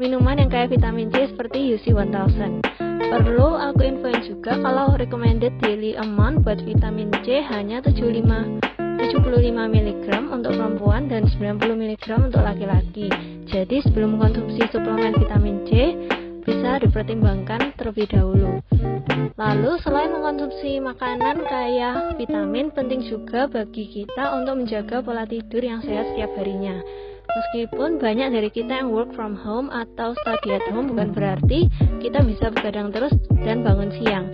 minuman 0.00 0.40
yang 0.40 0.48
kaya 0.48 0.66
vitamin 0.66 1.12
C 1.12 1.28
seperti 1.28 1.76
UC 1.76 1.92
1000. 1.92 2.64
Perlu 3.12 3.48
aku 3.60 3.84
infoin 3.84 4.24
juga 4.24 4.56
kalau 4.56 4.96
recommended 4.96 5.52
daily 5.60 5.92
amount 6.00 6.40
buat 6.48 6.64
vitamin 6.64 7.12
C 7.20 7.44
hanya 7.44 7.84
75 7.84 8.72
75 9.12 9.52
mg 9.52 10.06
untuk 10.32 10.52
perempuan 10.56 11.12
dan 11.12 11.28
90 11.28 11.60
mg 11.60 12.04
untuk 12.32 12.40
laki-laki. 12.40 13.12
Jadi 13.50 13.84
sebelum 13.84 14.16
mengkonsumsi 14.16 14.64
suplemen 14.72 15.12
vitamin 15.18 15.60
C, 15.68 15.92
bisa 16.42 16.82
dipertimbangkan 16.82 17.74
terlebih 17.78 18.10
dahulu. 18.10 18.58
Lalu, 19.38 19.72
selain 19.80 20.10
mengkonsumsi 20.12 20.82
makanan 20.82 21.46
kaya 21.46 22.14
vitamin, 22.18 22.68
penting 22.74 23.02
juga 23.06 23.48
bagi 23.48 23.88
kita 23.88 24.36
untuk 24.36 24.62
menjaga 24.62 25.00
pola 25.00 25.24
tidur 25.24 25.62
yang 25.62 25.80
sehat 25.80 26.12
setiap 26.12 26.30
harinya. 26.36 26.82
Meskipun 27.32 27.96
banyak 27.96 28.28
dari 28.28 28.50
kita 28.52 28.84
yang 28.84 28.92
work 28.92 29.16
from 29.16 29.32
home 29.32 29.72
atau 29.72 30.12
study 30.20 30.52
at 30.52 30.64
home 30.68 30.92
bukan 30.92 31.16
berarti 31.16 31.64
kita 32.04 32.20
bisa 32.20 32.52
begadang 32.52 32.92
terus 32.92 33.14
dan 33.40 33.64
bangun 33.64 33.88
siang. 33.96 34.26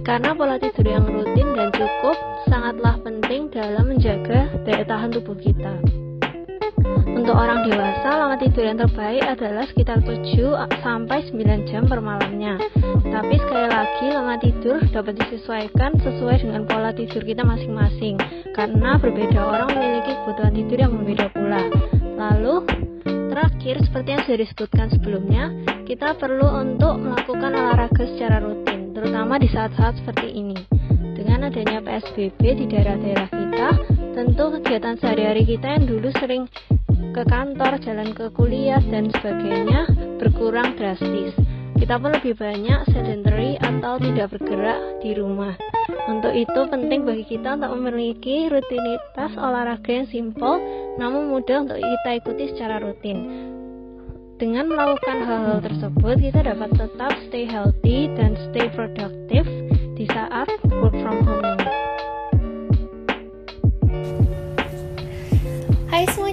Karena 0.00 0.32
pola 0.32 0.56
tidur 0.56 0.88
yang 0.88 1.04
rutin 1.04 1.52
dan 1.52 1.68
cukup 1.76 2.16
sangatlah 2.48 2.96
penting 3.04 3.52
dalam 3.52 3.84
menjaga 3.84 4.48
daya 4.64 4.84
tahan 4.88 5.12
tubuh 5.12 5.36
kita. 5.36 5.99
Untuk 7.06 7.32
orang 7.32 7.64
dewasa, 7.64 8.08
lama 8.16 8.36
tidur 8.36 8.64
yang 8.66 8.78
terbaik 8.80 9.24
adalah 9.24 9.64
sekitar 9.70 10.02
7 10.04 10.82
sampai 10.84 11.18
9 11.30 11.68
jam 11.70 11.88
per 11.88 12.00
malamnya. 12.04 12.60
Tapi 13.06 13.34
sekali 13.40 13.68
lagi, 13.68 14.06
lama 14.12 14.36
tidur 14.40 14.78
dapat 14.90 15.14
disesuaikan 15.20 15.96
sesuai 16.00 16.44
dengan 16.44 16.68
pola 16.68 16.90
tidur 16.92 17.22
kita 17.24 17.46
masing-masing. 17.46 18.20
Karena 18.52 19.00
berbeda 19.00 19.40
orang 19.40 19.72
memiliki 19.72 20.12
kebutuhan 20.20 20.52
tidur 20.52 20.78
yang 20.78 20.92
berbeda 21.00 21.26
pula. 21.32 21.62
Lalu, 22.20 22.54
terakhir 23.30 23.76
seperti 23.86 24.08
yang 24.12 24.22
sudah 24.26 24.38
disebutkan 24.42 24.86
sebelumnya, 24.92 25.44
kita 25.86 26.18
perlu 26.18 26.48
untuk 26.60 26.98
melakukan 26.98 27.50
olahraga 27.54 28.04
secara 28.14 28.42
rutin, 28.42 28.92
terutama 28.92 29.40
di 29.40 29.48
saat-saat 29.48 29.96
seperti 30.02 30.28
ini. 30.34 30.58
Dengan 31.16 31.52
adanya 31.52 31.84
PSBB 31.84 32.40
di 32.40 32.64
daerah-daerah 32.68 33.28
kita, 33.28 33.68
tentu 34.16 34.44
kegiatan 34.58 34.96
sehari-hari 34.98 35.44
kita 35.46 35.78
yang 35.78 35.84
dulu 35.88 36.08
sering 36.16 36.44
ke 37.10 37.22
kantor, 37.26 37.78
jalan 37.82 38.14
ke 38.14 38.30
kuliah, 38.34 38.82
dan 38.90 39.10
sebagainya 39.10 39.90
berkurang 40.22 40.78
drastis. 40.78 41.34
Kita 41.80 41.96
pun 41.96 42.12
lebih 42.12 42.36
banyak 42.36 42.86
sedentary 42.92 43.56
atau 43.58 43.96
tidak 43.98 44.36
bergerak 44.36 44.78
di 45.00 45.16
rumah. 45.16 45.56
Untuk 46.06 46.30
itu 46.36 46.60
penting 46.68 47.08
bagi 47.08 47.24
kita 47.26 47.56
untuk 47.56 47.72
memiliki 47.80 48.46
rutinitas 48.52 49.32
olahraga 49.34 49.90
yang 49.90 50.08
simple 50.12 50.60
namun 51.00 51.32
mudah 51.32 51.66
untuk 51.66 51.80
kita 51.80 52.10
ikuti 52.20 52.44
secara 52.52 52.78
rutin. 52.84 53.48
Dengan 54.40 54.72
melakukan 54.72 55.18
hal-hal 55.20 55.58
tersebut, 55.60 56.16
kita 56.16 56.40
dapat 56.40 56.72
tetap 56.72 57.12
stay 57.28 57.44
healthy 57.44 58.08
dan 58.16 58.36
stay 58.48 58.72
productive 58.72 59.44
di 59.96 60.08
saat 60.08 60.48
work 60.80 60.96
from 61.04 61.20
home 61.28 61.59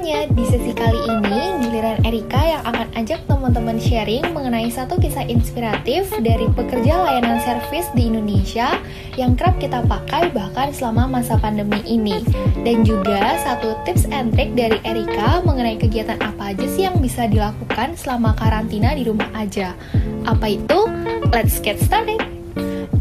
semuanya, 0.07 0.31
di 0.39 0.43
sesi 0.47 0.71
kali 0.71 0.99
ini 1.03 1.67
giliran 1.67 1.99
Erika 2.07 2.39
yang 2.39 2.63
akan 2.63 2.87
ajak 2.95 3.19
teman-teman 3.27 3.75
sharing 3.75 4.23
mengenai 4.31 4.71
satu 4.71 4.95
kisah 4.95 5.27
inspiratif 5.27 6.07
dari 6.23 6.47
pekerja 6.55 7.03
layanan 7.03 7.43
servis 7.43 7.91
di 7.91 8.07
Indonesia 8.07 8.79
yang 9.19 9.35
kerap 9.35 9.59
kita 9.59 9.83
pakai 9.83 10.31
bahkan 10.31 10.71
selama 10.71 11.19
masa 11.19 11.35
pandemi 11.35 11.83
ini. 11.83 12.23
Dan 12.63 12.87
juga 12.87 13.35
satu 13.43 13.75
tips 13.83 14.07
and 14.07 14.31
trick 14.31 14.55
dari 14.55 14.79
Erika 14.87 15.43
mengenai 15.43 15.75
kegiatan 15.75 16.15
apa 16.23 16.55
aja 16.55 16.63
sih 16.71 16.87
yang 16.87 17.03
bisa 17.03 17.27
dilakukan 17.27 17.99
selama 17.99 18.31
karantina 18.39 18.95
di 18.95 19.03
rumah 19.03 19.27
aja. 19.35 19.75
Apa 20.23 20.55
itu? 20.55 20.87
Let's 21.35 21.59
get 21.59 21.83
started! 21.83 22.16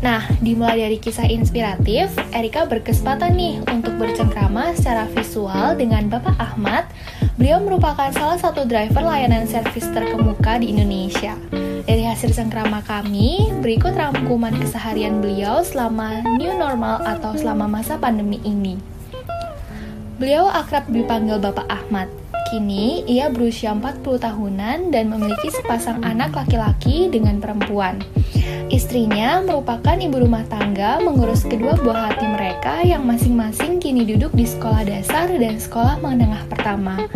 Nah, 0.06 0.22
dimulai 0.38 0.86
dari 0.86 1.02
kisah 1.02 1.26
inspiratif, 1.26 2.14
Erika 2.30 2.62
berkesempatan 2.62 3.34
nih 3.34 3.58
untuk 3.66 3.98
bercengkrama 3.98 4.70
secara 4.78 5.10
visual 5.10 5.74
dengan 5.74 6.06
Bapak 6.06 6.38
Ahmad. 6.38 6.86
Beliau 7.34 7.58
merupakan 7.58 8.14
salah 8.14 8.38
satu 8.38 8.62
driver 8.70 9.02
layanan 9.02 9.50
servis 9.50 9.82
terkemuka 9.90 10.62
di 10.62 10.70
Indonesia. 10.70 11.34
Dari 11.90 12.06
hasil 12.06 12.38
cengkrama 12.38 12.86
kami, 12.86 13.50
berikut 13.58 13.98
rangkuman 13.98 14.54
keseharian 14.54 15.18
beliau 15.18 15.66
selama 15.66 16.22
new 16.38 16.54
normal 16.54 17.02
atau 17.02 17.34
selama 17.34 17.66
masa 17.66 17.98
pandemi 17.98 18.38
ini. 18.46 18.78
Beliau 20.22 20.46
akrab 20.46 20.86
dipanggil 20.86 21.42
Bapak 21.42 21.66
Ahmad. 21.66 22.06
Kini, 22.46 23.02
ia 23.10 23.26
berusia 23.26 23.74
40 23.74 24.22
tahunan 24.22 24.94
dan 24.94 25.10
memiliki 25.10 25.50
sepasang 25.50 25.98
anak 26.06 26.30
laki-laki 26.30 27.10
dengan 27.10 27.42
perempuan. 27.42 27.98
Istrinya 28.70 29.42
merupakan 29.42 29.98
ibu 29.98 30.22
rumah 30.22 30.46
tangga 30.46 31.02
mengurus 31.02 31.42
kedua 31.42 31.74
buah 31.74 32.10
hati 32.10 32.26
mereka 32.26 32.86
yang 32.86 33.02
masing-masing 33.02 33.82
kini 33.82 34.06
duduk 34.06 34.30
di 34.34 34.46
sekolah 34.46 34.86
dasar 34.86 35.26
dan 35.34 35.58
sekolah 35.58 35.98
menengah 35.98 36.46
pertama. 36.46 37.10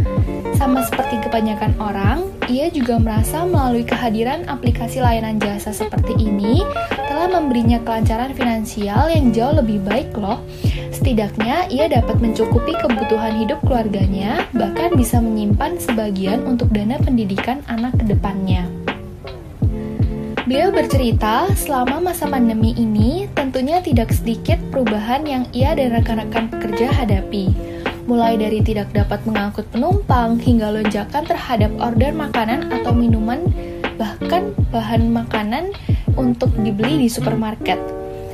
Sama 0.58 0.82
seperti 0.82 1.22
kebanyakan 1.22 1.78
orang, 1.78 2.26
ia 2.50 2.66
juga 2.68 2.98
merasa 2.98 3.46
melalui 3.46 3.86
kehadiran 3.86 4.42
aplikasi 4.50 4.98
layanan 4.98 5.38
jasa 5.38 5.70
seperti 5.70 6.18
ini 6.18 6.66
telah 7.06 7.30
memberinya 7.30 7.78
kelancaran 7.86 8.34
finansial 8.34 9.06
yang 9.06 9.30
jauh 9.30 9.54
lebih 9.54 9.78
baik 9.86 10.10
loh. 10.18 10.42
Setidaknya 10.90 11.70
ia 11.70 11.86
dapat 11.86 12.18
mencukupi 12.18 12.74
kebutuhan 12.76 13.38
hidup 13.38 13.62
keluarganya, 13.62 14.44
bahkan 14.52 14.92
bisa 14.98 15.22
menyimpan 15.22 15.78
sebagian 15.78 16.42
untuk 16.44 16.68
dana 16.74 16.98
pendidikan 16.98 17.62
anak 17.70 17.94
ke 18.02 18.10
depannya. 18.10 18.66
Beliau 20.50 20.74
bercerita, 20.74 21.46
selama 21.54 22.10
masa 22.10 22.26
pandemi 22.26 22.74
ini 22.74 23.30
tentunya 23.38 23.78
tidak 23.78 24.10
sedikit 24.10 24.58
perubahan 24.74 25.22
yang 25.22 25.46
ia 25.54 25.78
dan 25.78 25.94
rekan-rekan 25.94 26.50
pekerja 26.50 26.90
hadapi. 26.90 27.69
Mulai 28.10 28.42
dari 28.42 28.58
tidak 28.58 28.90
dapat 28.90 29.22
mengangkut 29.22 29.70
penumpang 29.70 30.34
hingga 30.42 30.74
lonjakan 30.74 31.30
terhadap 31.30 31.70
order 31.78 32.10
makanan 32.10 32.66
atau 32.74 32.90
minuman, 32.90 33.46
bahkan 33.94 34.50
bahan 34.74 35.14
makanan 35.14 35.70
untuk 36.18 36.50
dibeli 36.58 37.06
di 37.06 37.08
supermarket. 37.08 37.78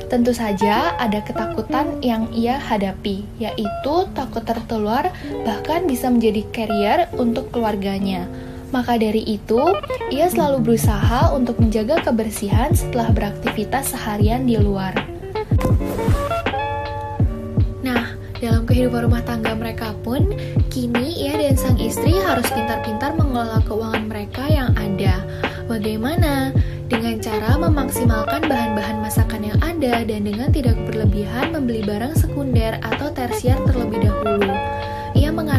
Tentu 0.09 0.33
saja 0.33 0.97
ada 0.97 1.21
ketakutan 1.21 2.01
yang 2.01 2.25
ia 2.33 2.57
hadapi, 2.57 3.21
yaitu 3.37 3.95
takut 4.17 4.41
tertular 4.41 5.13
bahkan 5.45 5.85
bisa 5.85 6.09
menjadi 6.09 6.41
carrier 6.49 6.99
untuk 7.13 7.53
keluarganya. 7.53 8.25
Maka 8.73 8.97
dari 8.97 9.21
itu, 9.29 9.61
ia 10.09 10.25
selalu 10.25 10.73
berusaha 10.73 11.37
untuk 11.37 11.61
menjaga 11.61 12.01
kebersihan 12.01 12.73
setelah 12.73 13.13
beraktivitas 13.13 13.93
seharian 13.93 14.41
di 14.49 14.57
luar. 14.57 15.16
Dalam 18.37 18.69
kehidupan 18.69 19.09
rumah 19.09 19.25
tangga 19.25 19.57
mereka 19.57 19.97
pun, 20.05 20.29
kini 20.69 21.25
ia 21.25 21.33
dan 21.41 21.57
sang 21.57 21.77
istri 21.81 22.13
harus 22.21 22.45
pintar-pintar 22.53 23.17
mengelola 23.17 23.57
keuangan 23.65 24.05
mereka 24.05 24.45
yang 24.45 24.69
ada. 24.77 25.25
Bagaimana? 25.65 26.53
Dengan 26.87 27.19
cara 27.19 27.59
memaksimalkan 27.59 28.47
bahan-bahan 28.47 29.03
masakan 29.03 29.51
yang 29.51 29.59
ada 29.59 30.07
dan 30.07 30.23
dengan 30.23 30.55
tidak 30.55 30.79
berlebihan 30.87 31.51
membeli 31.51 31.83
barang 31.83 32.15
sekunder 32.15 32.79
atau 32.79 33.11
tersier 33.11 33.59
terlebih 33.67 34.07
dahulu. 34.07 34.76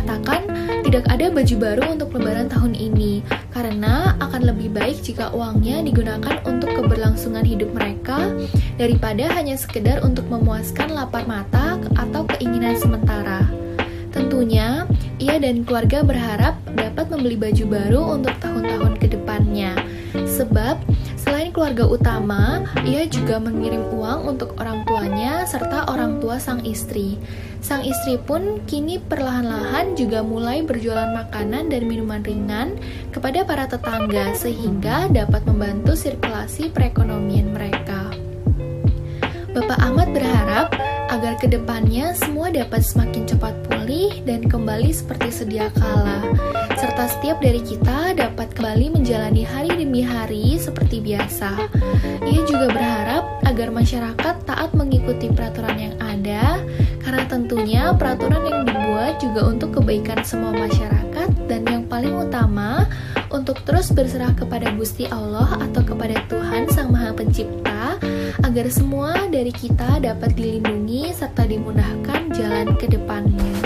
Mengatakan 0.08 0.48
tidak 0.88 1.04
ada 1.12 1.28
baju 1.28 1.54
baru 1.60 1.84
untuk 1.92 2.16
lebaran 2.16 2.48
tahun 2.48 2.72
ini 2.72 3.20
karena 3.52 4.16
akan 4.24 4.40
lebih 4.40 4.72
baik 4.72 5.04
jika 5.04 5.28
uangnya 5.36 5.84
digunakan 5.84 6.40
untuk 6.48 6.72
keberlangsungan 6.80 7.44
hidup 7.44 7.68
mereka 7.76 8.32
daripada 8.80 9.28
hanya 9.36 9.60
sekedar 9.60 10.00
untuk 10.00 10.24
memuaskan 10.32 10.96
lapar 10.96 11.28
mata 11.28 11.76
atau 11.92 12.24
keinginan 12.24 12.80
sementara. 12.80 13.44
Tentunya, 14.08 14.88
ia 15.20 15.36
dan 15.36 15.68
keluarga 15.68 16.00
berharap 16.00 16.56
dapat 16.72 17.04
membeli 17.12 17.36
baju 17.36 17.64
baru 17.68 18.02
untuk 18.16 18.32
tahun-tahun 18.40 18.96
ke 19.04 19.12
depannya. 19.12 19.76
Keluarga 21.68 22.00
utama, 22.00 22.64
ia 22.88 23.04
juga 23.04 23.36
mengirim 23.36 23.92
uang 23.92 24.24
untuk 24.24 24.56
orang 24.56 24.88
tuanya 24.88 25.44
serta 25.44 25.84
orang 25.92 26.16
tua 26.16 26.40
sang 26.40 26.64
istri. 26.64 27.20
Sang 27.60 27.84
istri 27.84 28.16
pun 28.16 28.64
kini 28.64 28.96
perlahan-lahan 28.96 29.92
juga 29.92 30.24
mulai 30.24 30.64
berjualan 30.64 31.12
makanan 31.12 31.68
dan 31.68 31.84
minuman 31.84 32.24
ringan 32.24 32.80
kepada 33.12 33.44
para 33.44 33.68
tetangga 33.68 34.32
sehingga 34.32 35.12
dapat 35.12 35.44
membantu 35.44 35.92
sirkulasi 35.92 36.72
perekonomian 36.72 37.52
mereka. 37.52 38.16
Bapak 39.52 39.76
Ahmad 39.84 40.16
berharap 40.16 40.72
agar 41.12 41.36
ke 41.36 41.52
depannya 41.52 42.16
semua 42.16 42.48
dapat 42.48 42.80
semakin 42.80 43.28
cepat 43.28 43.52
pulih 43.68 44.24
dan 44.24 44.40
kembali 44.48 44.88
seperti 44.88 45.44
sedia 45.44 45.68
kala, 45.76 46.32
serta 46.78 47.10
setiap 47.10 47.42
dari 47.42 47.58
kita 47.58 48.14
dapat 48.14 48.54
kembali 48.54 48.94
menjalani 48.94 49.42
hari 49.42 49.74
demi 49.74 49.98
hari 49.98 50.54
seperti 50.62 51.02
biasa. 51.02 51.66
Ia 52.22 52.42
juga 52.46 52.70
berharap 52.70 53.42
agar 53.50 53.74
masyarakat 53.74 54.46
taat 54.46 54.70
mengikuti 54.78 55.26
peraturan 55.26 55.74
yang 55.74 55.98
ada, 55.98 56.62
karena 57.02 57.26
tentunya 57.26 57.82
peraturan 57.98 58.46
yang 58.46 58.62
dibuat 58.62 59.18
juga 59.18 59.50
untuk 59.50 59.82
kebaikan 59.82 60.22
semua 60.22 60.54
masyarakat 60.54 61.50
dan 61.50 61.66
yang 61.66 61.82
paling 61.90 62.14
utama 62.14 62.86
untuk 63.34 63.58
terus 63.66 63.90
berserah 63.90 64.30
kepada 64.38 64.70
Gusti 64.78 65.10
Allah 65.10 65.58
atau 65.58 65.82
kepada 65.82 66.14
Tuhan 66.30 66.70
Sang 66.70 66.94
Maha 66.94 67.10
Pencipta 67.10 67.98
agar 68.46 68.66
semua 68.70 69.26
dari 69.26 69.50
kita 69.50 69.98
dapat 69.98 70.30
dilindungi 70.38 71.10
serta 71.10 71.42
dimudahkan 71.42 72.30
jalan 72.30 72.70
ke 72.78 72.86
depannya. 72.86 73.58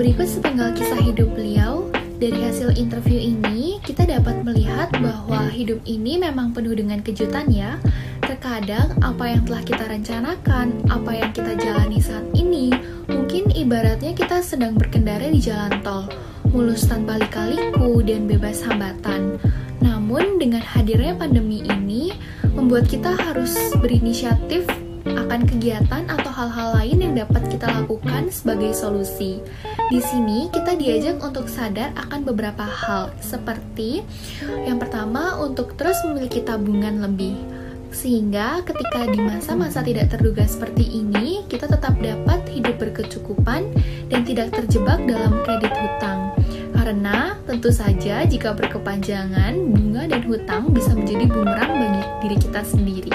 Berikut 0.00 0.24
sepenggal 0.24 0.72
kisah 0.72 0.96
hidup 0.96 1.28
beliau. 1.36 1.84
Dari 2.16 2.40
hasil 2.40 2.72
interview 2.80 3.20
ini, 3.20 3.84
kita 3.84 4.08
dapat 4.08 4.40
melihat 4.48 4.88
bahwa 4.96 5.52
hidup 5.52 5.76
ini 5.84 6.16
memang 6.16 6.56
penuh 6.56 6.72
dengan 6.72 7.04
kejutan 7.04 7.52
ya. 7.52 7.76
Terkadang 8.24 8.96
apa 9.04 9.28
yang 9.28 9.44
telah 9.44 9.60
kita 9.60 9.84
rencanakan, 9.84 10.88
apa 10.88 11.10
yang 11.12 11.30
kita 11.36 11.52
jalani 11.52 12.00
saat 12.00 12.24
ini, 12.32 12.72
mungkin 13.12 13.52
ibaratnya 13.52 14.16
kita 14.16 14.40
sedang 14.40 14.72
berkendara 14.72 15.28
di 15.28 15.36
jalan 15.36 15.84
tol, 15.84 16.08
mulus 16.48 16.88
tanpa 16.88 17.20
lika-liku 17.20 18.00
dan 18.00 18.24
bebas 18.24 18.64
hambatan. 18.64 19.36
Namun 19.84 20.40
dengan 20.40 20.64
hadirnya 20.64 21.12
pandemi 21.12 21.60
ini, 21.68 22.16
membuat 22.56 22.88
kita 22.88 23.12
harus 23.20 23.52
berinisiatif 23.76 24.64
akan 25.16 25.46
kegiatan 25.48 26.04
atau 26.06 26.30
hal-hal 26.30 26.76
lain 26.76 26.98
yang 27.00 27.14
dapat 27.14 27.46
kita 27.50 27.66
lakukan 27.70 28.28
sebagai 28.28 28.70
solusi. 28.76 29.40
Di 29.90 29.98
sini 29.98 30.52
kita 30.52 30.78
diajak 30.78 31.18
untuk 31.24 31.50
sadar 31.50 31.90
akan 31.96 32.22
beberapa 32.22 32.62
hal, 32.62 33.10
seperti 33.18 34.06
yang 34.66 34.78
pertama 34.78 35.40
untuk 35.42 35.74
terus 35.74 35.98
memiliki 36.06 36.44
tabungan 36.44 37.02
lebih. 37.02 37.34
Sehingga 37.90 38.62
ketika 38.62 39.02
di 39.10 39.18
masa-masa 39.18 39.82
tidak 39.82 40.14
terduga 40.14 40.46
seperti 40.46 40.86
ini, 40.86 41.42
kita 41.50 41.66
tetap 41.66 41.98
dapat 41.98 42.46
hidup 42.46 42.78
berkecukupan 42.78 43.66
dan 44.06 44.20
tidak 44.22 44.54
terjebak 44.54 45.02
dalam 45.10 45.42
kredit 45.42 45.74
hutang. 45.74 46.30
Karena 46.70 47.34
tentu 47.50 47.74
saja 47.74 48.22
jika 48.24 48.54
berkepanjangan, 48.54 49.58
bunga 49.74 50.06
dan 50.06 50.22
hutang 50.22 50.70
bisa 50.70 50.94
menjadi 50.94 51.26
bumerang 51.26 51.72
bagi 51.82 52.02
diri 52.24 52.36
kita 52.38 52.62
sendiri. 52.62 53.12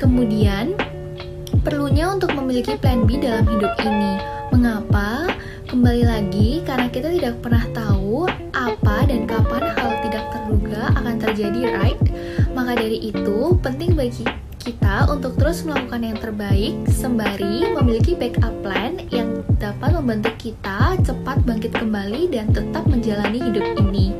Kemudian, 0.00 0.72
perlunya 1.62 2.14
untuk 2.14 2.32
memiliki 2.34 2.78
plan 2.78 3.04
B 3.04 3.18
dalam 3.18 3.44
hidup 3.46 3.74
ini. 3.82 4.20
Mengapa? 4.54 5.28
Kembali 5.68 6.02
lagi, 6.08 6.64
karena 6.64 6.88
kita 6.88 7.12
tidak 7.12 7.44
pernah 7.44 7.60
tahu 7.76 8.24
apa 8.56 9.04
dan 9.04 9.28
kapan 9.28 9.62
hal 9.76 9.90
tidak 10.00 10.24
terduga 10.32 10.82
akan 10.96 11.16
terjadi, 11.20 11.60
right? 11.76 12.00
Maka 12.56 12.72
dari 12.80 13.12
itu, 13.12 13.52
penting 13.60 13.92
bagi 13.92 14.24
kita 14.58 15.06
untuk 15.12 15.36
terus 15.36 15.62
melakukan 15.68 16.02
yang 16.02 16.18
terbaik 16.18 16.74
sembari 16.88 17.68
memiliki 17.72 18.16
backup 18.16 18.52
plan 18.64 18.96
yang 19.12 19.44
dapat 19.60 19.92
membantu 19.92 20.32
kita 20.40 20.96
cepat 21.04 21.44
bangkit 21.44 21.72
kembali 21.76 22.32
dan 22.32 22.48
tetap 22.50 22.88
menjalani 22.88 23.38
hidup 23.44 23.64
ini. 23.84 24.16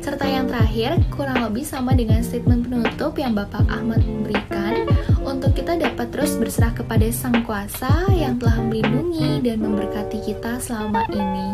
Serta 0.00 0.24
yang 0.24 0.48
terakhir, 0.48 0.96
kurang 1.12 1.44
lebih 1.44 1.62
sama 1.62 1.92
dengan 1.92 2.24
statement 2.24 2.66
penutup 2.66 3.20
yang 3.20 3.36
Bapak 3.36 3.68
Ahmad 3.68 4.00
berikan, 4.24 4.88
untuk 5.30 5.54
kita 5.54 5.78
dapat 5.78 6.10
terus 6.10 6.34
berserah 6.34 6.74
kepada 6.74 7.06
Sang 7.14 7.46
Kuasa 7.46 8.10
yang 8.10 8.42
telah 8.42 8.58
melindungi 8.58 9.38
dan 9.46 9.62
memberkati 9.62 10.18
kita 10.26 10.58
selama 10.58 11.06
ini. 11.14 11.48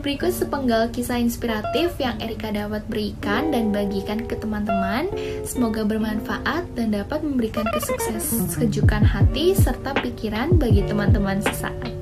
Berikut 0.00 0.32
sepenggal 0.32 0.88
kisah 0.94 1.20
inspiratif 1.20 1.92
yang 2.00 2.16
Erika 2.24 2.48
dapat 2.48 2.88
berikan 2.88 3.52
dan 3.52 3.68
bagikan 3.68 4.24
ke 4.24 4.38
teman-teman. 4.40 5.12
Semoga 5.44 5.84
bermanfaat 5.84 6.64
dan 6.72 6.96
dapat 6.96 7.20
memberikan 7.20 7.68
kesuksesan 7.68 8.48
kejukan 8.64 9.04
hati 9.04 9.52
serta 9.52 9.92
pikiran 10.00 10.56
bagi 10.56 10.80
teman-teman 10.86 11.44
sesaat. 11.44 11.92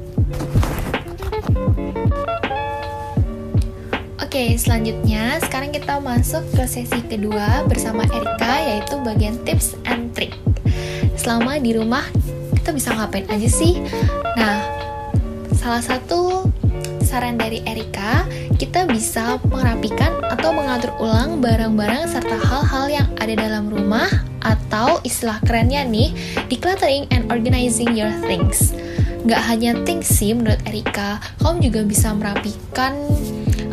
Oke, 4.23 4.59
selanjutnya 4.59 5.43
sekarang 5.43 5.71
kita 5.75 5.99
masuk 5.99 6.43
ke 6.55 6.67
sesi 6.67 7.01
kedua 7.07 7.67
bersama 7.67 8.07
Erika 8.11 8.53
yaitu 8.63 8.95
bagian 9.03 9.39
tips 9.43 9.75
and 9.89 10.13
trick. 10.15 10.35
Selama 11.15 11.59
di 11.63 11.75
rumah 11.75 12.05
kita 12.59 12.71
bisa 12.75 12.95
ngapain 12.97 13.29
aja 13.29 13.49
sih? 13.49 13.79
Nah, 14.35 14.57
salah 15.55 15.83
satu 15.85 16.51
saran 17.05 17.39
dari 17.39 17.63
Erika, 17.63 18.27
kita 18.59 18.89
bisa 18.91 19.39
merapikan 19.47 20.11
atau 20.27 20.51
mengatur 20.51 20.91
ulang 20.99 21.39
barang-barang 21.39 22.11
serta 22.11 22.41
hal-hal 22.41 22.87
yang 22.91 23.09
ada 23.23 23.35
dalam 23.39 23.71
rumah 23.71 24.09
atau 24.43 24.99
istilah 25.07 25.39
kerennya 25.47 25.87
nih, 25.87 26.11
decluttering 26.51 27.07
and 27.15 27.31
organizing 27.31 27.95
your 27.95 28.11
things. 28.27 28.75
Gak 29.25 29.41
hanya 29.47 29.79
things 29.89 30.11
sih 30.11 30.37
menurut 30.37 30.61
Erika, 30.69 31.23
kamu 31.41 31.71
juga 31.71 31.81
bisa 31.87 32.13
merapikan 32.13 32.93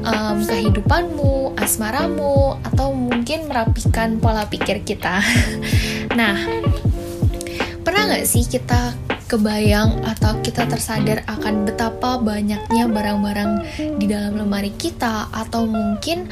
um, 0.06 0.38
kehidupanmu, 0.46 1.58
asmaramu, 1.60 2.56
atau 2.64 2.96
mungkin 2.96 3.50
merapikan 3.52 4.22
pola 4.22 4.48
pikir 4.48 4.86
kita. 4.86 5.20
nah, 6.20 6.36
nggak 8.12 8.28
sih 8.28 8.44
kita 8.44 8.92
kebayang 9.32 10.04
atau 10.04 10.36
kita 10.44 10.68
tersadar 10.68 11.24
akan 11.32 11.64
betapa 11.64 12.20
banyaknya 12.20 12.92
barang-barang 12.92 13.64
di 13.96 14.06
dalam 14.12 14.36
lemari 14.36 14.76
kita, 14.76 15.32
atau 15.32 15.64
mungkin 15.64 16.28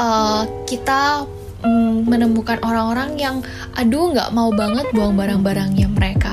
uh, 0.00 0.48
kita 0.64 1.28
um, 1.60 2.00
menemukan 2.08 2.56
orang-orang 2.64 3.12
yang, 3.20 3.44
aduh, 3.76 4.08
nggak 4.08 4.32
mau 4.32 4.48
banget 4.56 4.88
buang 4.96 5.20
barang-barangnya 5.20 5.84
mereka. 5.92 6.32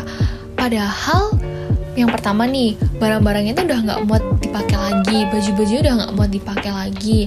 Padahal 0.56 1.36
yang 2.00 2.08
pertama 2.08 2.48
nih 2.48 2.80
barang-barangnya 3.04 3.52
itu 3.60 3.68
udah 3.68 3.80
nggak 3.84 4.02
muat 4.08 4.24
dipakai 4.40 4.78
lagi 4.80 5.30
baju-baju 5.30 5.74
udah 5.78 5.94
nggak 5.94 6.14
muat 6.18 6.32
dipakai 6.34 6.72
lagi 6.74 7.20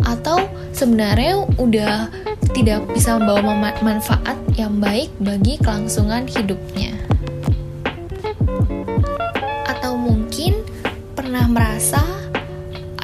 atau 0.00 0.48
sebenarnya 0.72 1.44
udah 1.60 2.08
tidak 2.54 2.86
bisa 2.94 3.18
membawa 3.18 3.74
manfaat 3.82 4.38
yang 4.54 4.78
baik 4.78 5.10
bagi 5.18 5.58
kelangsungan 5.58 6.30
hidupnya. 6.30 6.94
Atau 9.66 9.98
mungkin 9.98 10.62
pernah 11.18 11.50
merasa 11.50 12.00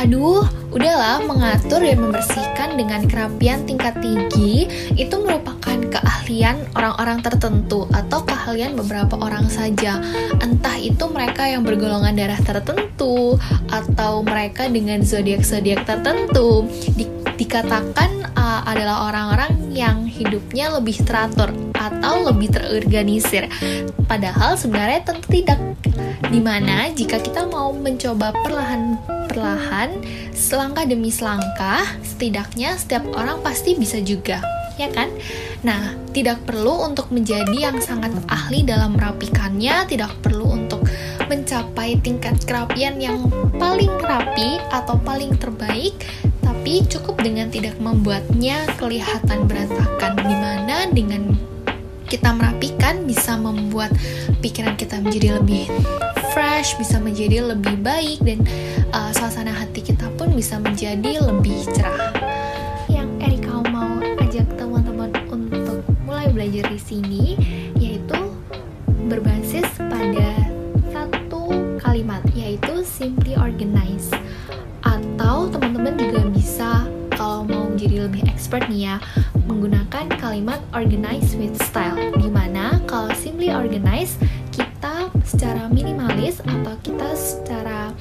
aduh 0.00 0.46
udahlah 0.72 1.20
mengatur 1.28 1.84
dan 1.84 2.00
membersihkan 2.00 2.78
dengan 2.78 3.04
kerapian 3.04 3.66
tingkat 3.68 3.98
tinggi 4.00 4.64
itu 4.96 5.12
merupakan 5.18 5.76
keahlian 5.76 6.56
orang-orang 6.72 7.20
tertentu 7.20 7.84
atau 7.92 8.22
keahlian 8.24 8.78
beberapa 8.78 9.18
orang 9.18 9.50
saja. 9.50 10.00
Entah 10.40 10.78
itu 10.80 11.04
mereka 11.10 11.44
yang 11.44 11.66
bergolongan 11.66 12.16
darah 12.16 12.40
tertentu 12.40 13.36
atau 13.68 14.22
mereka 14.22 14.70
dengan 14.70 15.02
zodiak-zodiak 15.02 15.84
tertentu. 15.84 16.64
Di 16.96 17.19
dikatakan 17.40 18.36
uh, 18.36 18.60
adalah 18.68 19.08
orang-orang 19.08 19.72
yang 19.72 20.04
hidupnya 20.04 20.68
lebih 20.76 21.00
teratur 21.00 21.48
atau 21.72 22.28
lebih 22.28 22.52
terorganisir. 22.52 23.48
Padahal 24.04 24.60
sebenarnya 24.60 25.08
tentu 25.08 25.24
tidak. 25.32 25.56
Di 26.28 26.38
mana 26.38 26.92
jika 26.92 27.16
kita 27.16 27.48
mau 27.48 27.72
mencoba 27.72 28.36
perlahan-perlahan, 28.44 29.96
selangkah 30.36 30.84
demi 30.84 31.08
selangkah, 31.08 31.82
setidaknya 32.04 32.76
setiap 32.76 33.08
orang 33.16 33.40
pasti 33.40 33.72
bisa 33.72 33.96
juga 34.04 34.44
ya 34.80 34.88
kan? 34.88 35.12
Nah, 35.60 35.92
tidak 36.16 36.40
perlu 36.48 36.88
untuk 36.88 37.12
menjadi 37.12 37.68
yang 37.68 37.76
sangat 37.84 38.16
ahli 38.32 38.64
dalam 38.64 38.96
merapikannya, 38.96 39.84
tidak 39.84 40.16
perlu 40.24 40.56
untuk 40.56 40.88
mencapai 41.28 42.00
tingkat 42.00 42.40
kerapian 42.48 42.96
yang 42.96 43.28
paling 43.60 43.92
rapi 44.00 44.56
atau 44.72 44.96
paling 45.04 45.36
terbaik, 45.36 45.92
tapi 46.60 46.84
cukup 46.92 47.24
dengan 47.24 47.48
tidak 47.48 47.80
membuatnya 47.80 48.68
kelihatan 48.76 49.48
berantakan. 49.48 50.12
Di 50.12 50.36
mana 50.36 50.84
dengan 50.92 51.32
kita 52.04 52.36
merapikan 52.36 53.08
bisa 53.08 53.40
membuat 53.40 53.88
pikiran 54.44 54.76
kita 54.76 55.00
menjadi 55.00 55.40
lebih 55.40 55.72
fresh, 56.36 56.76
bisa 56.76 57.00
menjadi 57.00 57.56
lebih 57.56 57.80
baik 57.80 58.20
dan 58.20 58.44
uh, 58.92 59.08
suasana 59.16 59.56
hati 59.56 59.80
kita 59.80 60.12
pun 60.20 60.36
bisa 60.36 60.60
menjadi 60.60 61.24
lebih 61.24 61.64
cerah. 61.72 62.12
belajar 66.30 66.72
di 66.72 66.80
sini 66.80 67.24
yaitu 67.76 68.16
berbasis 69.12 69.66
pada 69.76 70.30
satu 70.88 71.52
kalimat 71.82 72.24
yaitu 72.32 72.80
simply 72.86 73.36
organize 73.36 74.08
atau 75.20 75.52
teman-teman 75.52 76.00
juga 76.00 76.20
bisa 76.32 76.70
kalau 77.12 77.44
mau 77.44 77.68
menjadi 77.68 78.08
lebih 78.08 78.24
expert 78.24 78.64
nih 78.72 78.88
ya 78.88 78.96
menggunakan 79.44 80.08
kalimat 80.16 80.64
organize 80.72 81.36
with 81.36 81.52
style 81.60 82.00
di 82.16 82.32
mana 82.32 82.80
kalau 82.88 83.12
simply 83.12 83.52
organize 83.52 84.16
kita 84.48 85.12
secara 85.20 85.68
minimalis 85.68 86.40
atau 86.40 86.72
kita 86.80 87.12
secara 87.12 87.92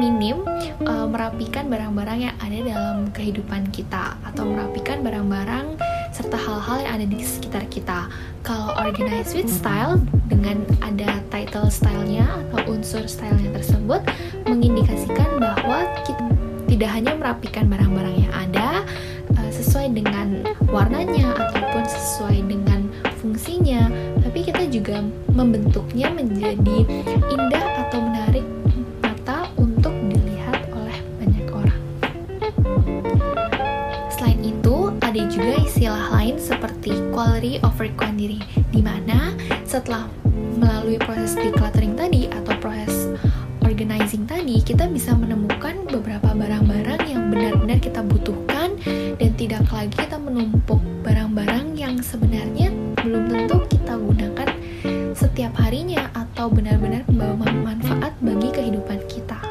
minim 0.00 0.40
uh, 0.88 1.04
merapikan 1.04 1.68
barang-barang 1.68 2.32
yang 2.32 2.36
ada 2.40 2.58
dalam 2.64 3.12
kehidupan 3.12 3.68
kita 3.68 4.16
atau 4.32 4.48
merapikan 4.48 5.04
barang-barang 5.04 5.76
serta 6.08 6.40
hal-hal 6.40 6.88
yang 6.88 6.92
ada 6.96 7.06
di 7.08 7.20
sekitar 7.20 7.68
kita. 7.68 8.08
Kalau 8.40 8.72
organize 8.80 9.36
with 9.36 9.52
style 9.52 10.00
dengan 10.32 10.64
ada 10.80 11.20
title 11.28 11.68
stylenya 11.68 12.24
atau 12.48 12.72
unsur 12.72 13.04
stylenya 13.04 13.52
tersebut 13.60 14.00
mengindikasikan 14.48 15.36
bahwa 15.36 15.84
kita 16.08 16.32
tidak 16.72 16.88
hanya 16.88 17.12
merapikan 17.20 17.68
barang-barang 17.68 18.16
yang 18.16 18.32
ada 18.32 18.80
uh, 19.36 19.50
sesuai 19.52 19.92
dengan 19.92 20.40
warnanya 20.72 21.36
ataupun 21.36 21.84
sesuai 21.84 22.40
dengan 22.48 22.88
fungsinya, 23.20 23.92
tapi 24.24 24.40
kita 24.48 24.64
juga 24.72 25.04
membentuknya 25.36 26.08
menjadi 26.08 26.78
indah 27.28 27.66
atau 27.86 28.00
menarik 28.00 28.22
quality 37.12 37.60
over 37.62 37.86
quantity 37.94 38.40
di 38.72 38.80
mana 38.80 39.36
setelah 39.68 40.08
melalui 40.56 40.96
proses 40.96 41.36
decluttering 41.36 41.92
tadi 41.92 42.26
organizing 43.82 44.30
tadi 44.30 44.62
kita 44.62 44.86
bisa 44.86 45.10
menemukan 45.10 45.74
beberapa 45.90 46.30
barang-barang 46.38 47.02
yang 47.02 47.34
benar-benar 47.34 47.82
kita 47.82 47.98
butuhkan 48.06 48.78
dan 49.18 49.30
tidak 49.34 49.66
lagi 49.74 49.90
kita 49.98 50.22
menumpuk 50.22 50.78
barang-barang 51.02 51.74
yang 51.74 51.98
sebenarnya 51.98 52.70
belum 53.02 53.26
tentu 53.26 53.58
kita 53.66 53.98
gunakan 53.98 54.48
setiap 55.18 55.50
harinya 55.58 56.06
atau 56.14 56.46
benar-benar 56.46 57.02
membawa 57.10 57.50
manfaat 57.74 58.14
bagi 58.22 58.54
kehidupan 58.54 59.02
kita. 59.10 59.42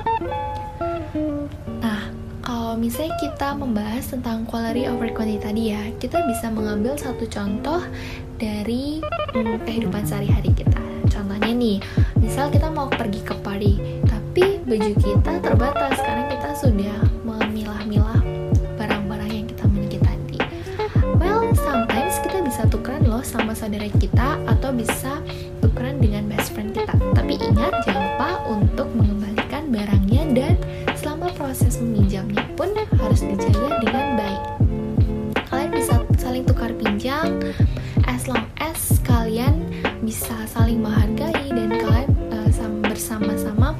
Nah, 1.84 2.08
kalau 2.40 2.80
misalnya 2.80 3.12
kita 3.20 3.52
membahas 3.52 4.16
tentang 4.16 4.48
quality 4.48 4.88
over 4.88 5.12
quantity 5.12 5.44
tadi 5.44 5.64
ya, 5.76 5.84
kita 6.00 6.24
bisa 6.32 6.48
mengambil 6.48 6.96
satu 6.96 7.28
contoh 7.28 7.84
dari 8.40 9.04
hmm, 9.36 9.68
kehidupan 9.68 10.08
sehari-hari 10.08 10.56
kita. 10.56 10.80
Contohnya 11.12 11.52
nih, 11.52 11.84
misal 12.24 12.48
kita 12.48 12.72
mau 12.72 12.88
pergi 12.88 13.20
ke 13.20 13.36
party, 13.44 14.01
tapi 14.32 14.64
baju 14.64 14.96
kita 14.96 15.44
terbatas 15.44 16.00
karena 16.08 16.24
kita 16.32 16.50
sudah 16.56 16.98
memilah-milah 17.28 18.24
barang-barang 18.80 19.28
yang 19.28 19.44
kita 19.44 19.68
miliki 19.68 20.00
tadi. 20.00 20.40
Well, 21.20 21.52
sometimes 21.52 22.16
kita 22.24 22.40
bisa 22.40 22.64
tukeran 22.72 23.12
loh 23.12 23.20
sama 23.28 23.52
saudara 23.52 23.92
kita 23.92 24.40
atau 24.48 24.72
bisa 24.72 25.20
tukeran 25.60 26.00
dengan 26.00 26.32
best 26.32 26.56
friend 26.56 26.72
kita. 26.72 26.96
Tapi 27.12 27.44
ingat 27.44 27.76
jangan 27.84 28.08
lupa 28.08 28.30
untuk 28.48 28.88
mengembalikan 28.96 29.68
barangnya 29.68 30.24
dan 30.32 30.56
selama 30.96 31.28
proses 31.36 31.84
meminjamnya 31.84 32.48
pun 32.56 32.72
harus 33.04 33.28
dijaga 33.28 33.84
dengan 33.84 34.16
baik. 34.16 34.44
Kalian 35.52 35.72
bisa 35.76 36.00
saling 36.16 36.48
tukar 36.48 36.72
pinjam 36.80 37.36
as 38.08 38.32
long 38.32 38.48
as 38.64 38.96
kalian 39.04 39.68
bisa 40.00 40.48
saling 40.48 40.80
menghargai 40.80 41.52
dan 41.52 41.68
kalian 41.84 42.08
uh, 42.32 42.48
bersama-sama 42.88 43.71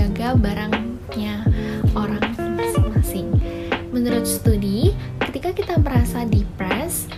menjaga 0.00 0.32
barangnya 0.40 1.44
orang 1.92 2.24
masing-masing. 2.56 3.28
Menurut 3.92 4.24
studi, 4.24 4.96
ketika 5.28 5.52
kita 5.52 5.76
merasa 5.76 6.24
depressed 6.24 7.12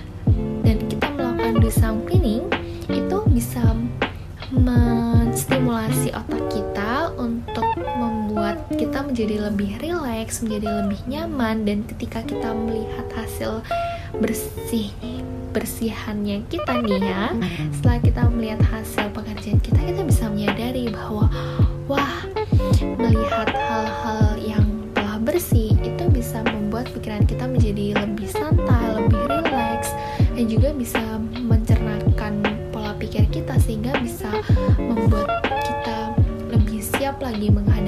dan 0.66 0.82
kita 0.90 1.06
melakukan 1.14 1.62
do 1.62 1.70
cleaning, 2.10 2.42
itu 2.90 3.16
bisa 3.30 3.62
menstimulasi 4.50 6.10
otak 6.10 6.42
kita 6.50 7.14
untuk 7.22 7.70
membuat 7.78 8.66
kita 8.74 9.06
menjadi 9.06 9.46
lebih 9.46 9.78
rileks, 9.78 10.42
menjadi 10.42 10.82
lebih 10.82 10.98
nyaman 11.06 11.62
dan 11.62 11.86
ketika 11.86 12.26
kita 12.26 12.50
melihat 12.50 13.06
hasil 13.14 13.62
bersih 14.18 14.90
bersihannya 15.54 16.48
kita 16.48 16.80
nih 16.80 17.12
ya 17.12 17.36
setelah 17.76 18.00
kita 18.00 18.22
melihat 18.32 18.60
hasil 18.72 19.12
pekerjaan 19.12 19.60
kita 19.60 19.84
kita 19.84 20.00
bisa 20.00 20.24
menyadari 20.32 20.88
bahwa 20.88 21.28
wah 21.92 22.31
melihat 23.12 23.52
hal-hal 23.52 24.40
yang 24.40 24.64
telah 24.96 25.20
bersih 25.20 25.76
itu 25.84 26.04
bisa 26.08 26.40
membuat 26.48 26.88
pikiran 26.96 27.28
kita 27.28 27.44
menjadi 27.44 28.00
lebih 28.00 28.28
santai 28.32 28.96
lebih 28.96 29.20
rileks 29.28 29.92
dan 30.32 30.44
juga 30.48 30.72
bisa 30.72 31.04
mencernakan 31.36 32.62
pikir 33.02 33.26
kita 33.34 33.58
sehingga 33.58 33.98
bisa 33.98 34.30
membuat 34.78 35.42
kita 35.66 36.14
lebih 36.54 36.78
siap 36.78 37.18
lagi 37.18 37.50
menghadapi 37.50 37.81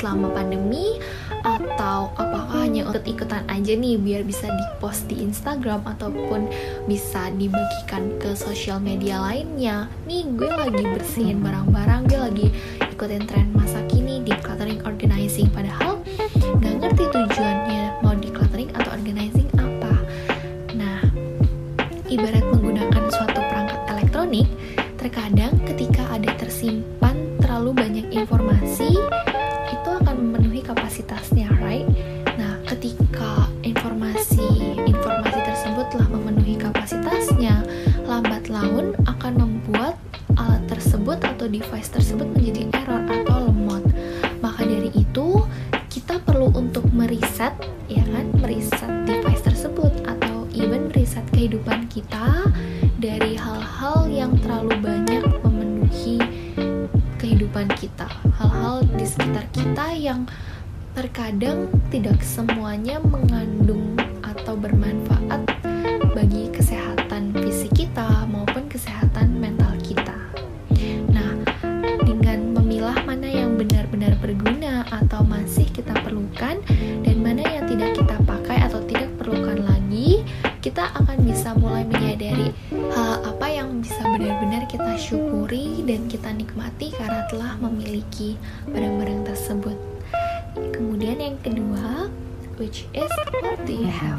selama 0.00 0.32
pandemi? 0.32 0.96
Atau 1.40 2.12
apakah 2.16 2.64
hanya 2.64 2.88
untuk 2.88 3.04
ikutan 3.04 3.44
aja 3.48 3.72
nih 3.72 3.96
biar 3.96 4.24
bisa 4.24 4.48
dipost 4.48 5.08
di 5.08 5.20
Instagram 5.24 5.84
ataupun 5.84 6.48
bisa 6.88 7.32
dibagikan 7.36 8.16
ke 8.20 8.32
sosial 8.36 8.80
media 8.80 9.20
lainnya? 9.20 9.88
Nih 10.08 10.24
gue 10.36 10.50
lagi 10.50 10.84
bersihin 10.84 11.44
barang-barang 11.44 12.00
gue 12.08 12.20
lagi 12.20 12.46
ikutin 12.92 13.24
tren 13.24 13.48
masa 13.56 13.80
kini 13.88 14.20
di 14.20 14.36
decluttering 14.36 14.84
organizing. 14.84 15.48
Padahal 15.48 15.89
device 41.80 41.96
tersebut 41.96 42.28
menjadi 42.36 42.62
error 42.76 43.02
atau 43.08 43.48
lemot. 43.48 43.80
Maka 44.44 44.68
dari 44.68 44.92
itu 44.92 45.48
kita 45.88 46.20
perlu 46.28 46.52
untuk 46.52 46.84
meriset 46.92 47.56
ya 47.88 48.04
kan? 48.04 48.28
Meriset 48.36 49.08
device 49.08 49.40
tersebut 49.40 49.88
atau 50.04 50.44
even 50.52 50.92
meriset 50.92 51.24
kehidupan 51.32 51.88
kita 51.88 52.52
dari 53.00 53.32
hal-hal 53.32 54.12
yang 54.12 54.36
terlalu 54.44 54.76
banyak 54.84 55.24
kehidupan 57.20 57.68
kita, 57.76 58.08
hal-hal 58.36 58.84
di 58.96 59.04
sekitar 59.08 59.44
kita 59.52 59.92
yang 59.96 60.28
terkadang 60.92 61.68
tidak 61.92 62.20
semuanya 62.20 63.00
mengandung 63.00 63.96
atau 64.20 64.56
bermanfaat 64.56 65.19
telah 87.30 87.54
memiliki 87.62 88.34
barang-barang 88.66 89.22
tersebut. 89.22 89.78
Kemudian 90.74 91.22
yang 91.22 91.38
kedua, 91.38 92.10
which 92.58 92.90
is 92.90 93.10
what 93.38 93.62
do 93.62 93.72
you 93.72 93.86
have? 93.86 94.18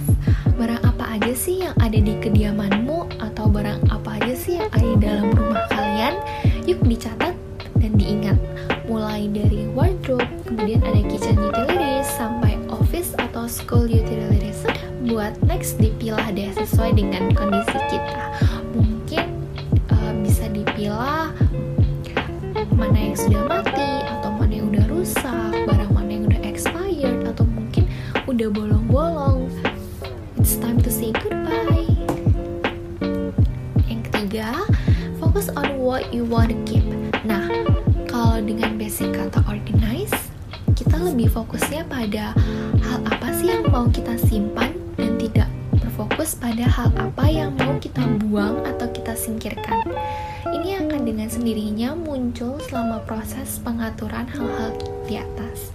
Pengaturan 54.01 54.25
hal-hal 54.33 54.71
di 55.05 55.15
atas. 55.21 55.69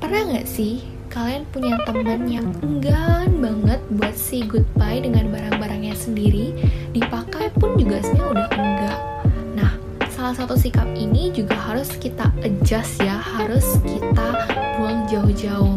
Pernah 0.00 0.32
nggak 0.32 0.48
sih 0.48 0.80
kalian 1.12 1.44
punya 1.52 1.76
teman 1.84 2.24
yang 2.24 2.48
enggan 2.64 3.36
banget 3.36 3.80
buat 4.00 4.16
say 4.16 4.40
goodbye 4.48 5.04
dengan 5.04 5.28
barang-barangnya 5.28 5.92
sendiri, 5.92 6.56
dipakai 6.96 7.52
pun 7.60 7.76
juga 7.76 8.00
sebenarnya 8.00 8.32
udah 8.32 8.48
enggak. 8.56 9.00
Nah, 9.60 9.72
salah 10.08 10.32
satu 10.40 10.56
sikap 10.56 10.88
ini 10.96 11.28
juga 11.36 11.52
harus 11.68 11.92
kita 12.00 12.32
adjust 12.40 12.96
ya, 13.04 13.20
harus 13.20 13.76
kita 13.84 14.48
buang 14.80 15.04
jauh-jauh. 15.12 15.76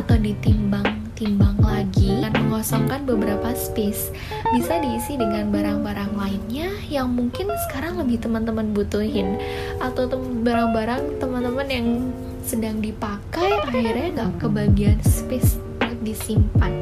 Atau 0.00 0.16
ditimbang-timbang 0.16 1.60
lagi 1.60 2.24
dan 2.24 2.32
mengosongkan 2.48 3.04
beberapa 3.04 3.52
space. 3.52 4.08
Bisa 4.56 4.80
diisi 4.80 5.20
dengan 5.20 5.52
barang-barang 5.52 6.16
lainnya 6.16 6.72
yang 6.88 7.12
mungkin 7.12 7.52
sekarang 7.68 8.00
lebih 8.00 8.24
teman-teman 8.24 8.72
butuhin 8.72 9.36
atau 9.84 10.08
barang-barang 10.40 11.20
teman-teman 11.20 11.68
yang 11.68 11.88
sedang 12.40 12.80
dipakai 12.80 13.60
akhirnya 13.68 14.08
nggak 14.16 14.32
kebagian 14.40 14.98
space 15.04 15.60
buat 15.76 16.00
disimpan. 16.00 16.72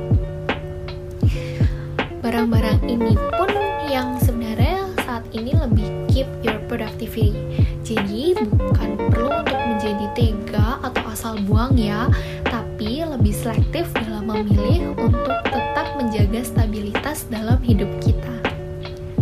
Barang-barang 2.23 2.87
ini 2.87 3.19
pun 3.35 3.51
yang 3.91 4.15
sebenarnya 4.23 4.87
saat 5.03 5.25
ini 5.35 5.59
lebih 5.59 5.89
keep 6.07 6.29
your 6.47 6.61
productivity. 6.71 7.35
Jadi 7.83 8.37
bukan 8.37 9.01
perlu 9.09 9.33
untuk 9.33 9.57
menjadi 9.57 10.07
tega 10.13 10.77
atau 10.85 11.03
asal 11.09 11.35
buang 11.49 11.73
ya, 11.81 12.05
tapi 12.79 13.03
lebih 13.03 13.35
selektif 13.35 13.91
dalam 13.91 14.31
memilih 14.31 14.95
untuk 14.95 15.35
tetap 15.51 15.99
menjaga 15.99 16.47
stabilitas 16.47 17.27
dalam 17.27 17.59
hidup 17.59 17.91
kita. 17.99 18.31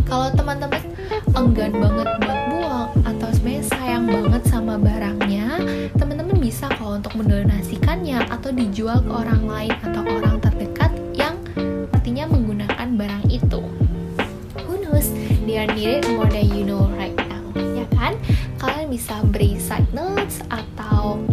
Kalau 0.05 0.29
teman-teman 0.37 0.85
enggan 1.33 1.73
banget 1.73 2.05
buat 2.21 2.40
buang 2.53 2.92
atau 3.09 3.29
sebenarnya 3.33 3.64
sayang 3.73 4.05
banget 4.12 4.42
sama 4.53 4.77
barangnya, 4.77 5.57
teman-teman 5.97 6.37
bisa 6.37 6.69
kok 6.69 7.01
untuk 7.01 7.16
mendonasikannya 7.16 8.29
atau 8.29 8.53
dijual 8.53 9.01
ke 9.01 9.09
orang 9.25 9.49
lain 9.49 9.73
atau 9.88 10.05
orang 10.05 10.37
terdekat 10.37 10.92
yang 11.16 11.40
artinya 11.97 12.29
menggunakan 12.29 12.92
barang 12.92 13.25
itu. 13.33 13.64
Who 14.69 14.85
knows, 14.85 15.09
they 15.49 15.64
are 15.64 15.71
needed 15.73 16.05
more 16.12 16.29
than 16.29 16.45
you 16.53 16.69
know 16.69 16.92
right 16.92 17.16
now, 17.25 17.49
ya 17.57 17.88
kan? 17.97 18.21
Kalian 18.61 18.92
bisa 18.92 19.16
beri 19.33 19.57
side 19.57 19.88
notes 19.97 20.45
atau 20.53 21.25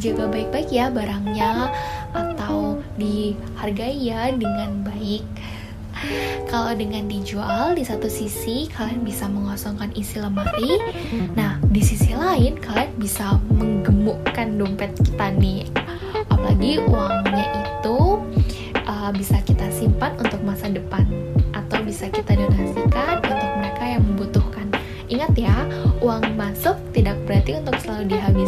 dijaga 0.00 0.32
baik-baik 0.32 0.72
ya 0.72 0.88
barangnya 0.88 1.68
atau 2.16 2.80
dihargai 2.96 4.00
ya 4.00 4.32
dengan 4.32 4.80
baik. 4.80 5.28
Kalau 6.50 6.72
dengan 6.72 7.04
dijual 7.04 7.76
di 7.76 7.84
satu 7.84 8.08
sisi 8.08 8.64
kalian 8.72 9.04
bisa 9.04 9.28
mengosongkan 9.28 9.92
isi 9.92 10.16
lemari, 10.16 10.80
nah 11.36 11.60
di 11.68 11.84
sisi 11.84 12.16
lain 12.16 12.56
kalian 12.56 12.96
bisa 12.96 13.36
menggemukkan 13.52 14.56
dompet 14.56 14.96
kita 15.04 15.36
nih. 15.36 15.68
Apalagi 16.32 16.80
uangnya 16.80 17.44
itu 17.60 18.24
uh, 18.88 19.12
bisa 19.12 19.36
kita 19.44 19.68
simpan 19.68 20.16
untuk 20.16 20.40
masa 20.40 20.72
depan 20.72 21.04
atau 21.52 21.76
bisa 21.84 22.08
kita 22.08 22.40
donasikan 22.40 23.20
untuk 23.20 23.50
mereka 23.60 23.84
yang 23.84 24.00
membutuhkan. 24.08 24.72
Ingat 25.12 25.36
ya, 25.36 25.68
uang 26.00 26.38
masuk 26.40 26.78
tidak 26.96 27.20
berarti 27.28 27.58
untuk 27.60 27.76
selalu 27.82 28.16
dihabiskan, 28.16 28.39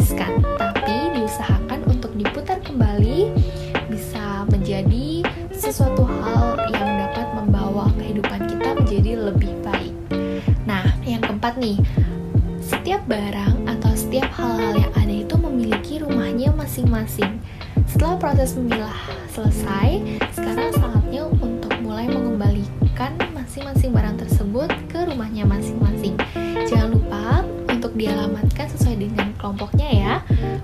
proses 18.43 18.59
memilah 18.59 18.99
selesai, 19.31 20.03
sekarang 20.35 20.75
saatnya 20.75 21.23
untuk 21.31 21.71
mulai 21.79 22.11
mengembalikan 22.11 23.15
masing-masing 23.31 23.95
barang 23.95 24.19
tersebut 24.19 24.67
ke 24.91 24.99
rumahnya 25.07 25.47
masing-masing. 25.47 26.19
Jangan 26.67 26.91
lupa 26.91 27.47
untuk 27.71 27.95
dialamatkan 27.95 28.67
sesuai 28.75 28.99
dengan 28.99 29.31
kelompoknya 29.39 29.89
ya. 29.95 30.13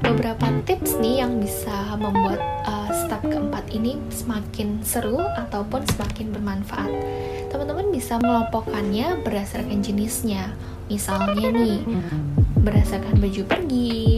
Beberapa 0.04 0.52
tips 0.68 1.00
nih 1.00 1.24
yang 1.24 1.40
bisa 1.40 1.96
membuat 1.96 2.44
uh, 2.68 2.92
step 3.08 3.24
keempat 3.24 3.72
ini 3.72 3.96
semakin 4.12 4.84
seru 4.84 5.24
ataupun 5.40 5.88
semakin 5.96 6.36
bermanfaat. 6.36 6.92
Teman-teman 7.48 7.96
bisa 7.96 8.20
mengelompokkannya 8.20 9.24
berdasarkan 9.24 9.80
jenisnya. 9.80 10.52
Misalnya 10.92 11.48
nih, 11.48 11.80
berdasarkan 12.60 13.24
baju 13.24 13.42
pergi, 13.48 14.09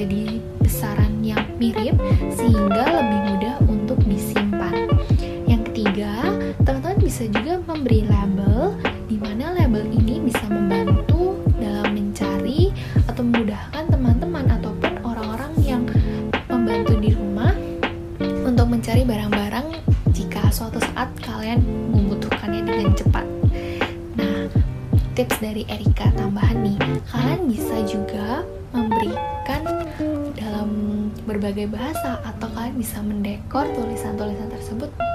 querido. 0.00 0.39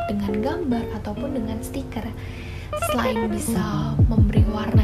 Dengan 0.10 0.34
gambar 0.41 0.84
ataupun 1.02 1.39
dengan 1.39 1.58
stiker. 1.63 2.06
Selain 2.91 3.32
bisa 3.32 3.96
memberi 4.12 4.44
warna 4.52 4.75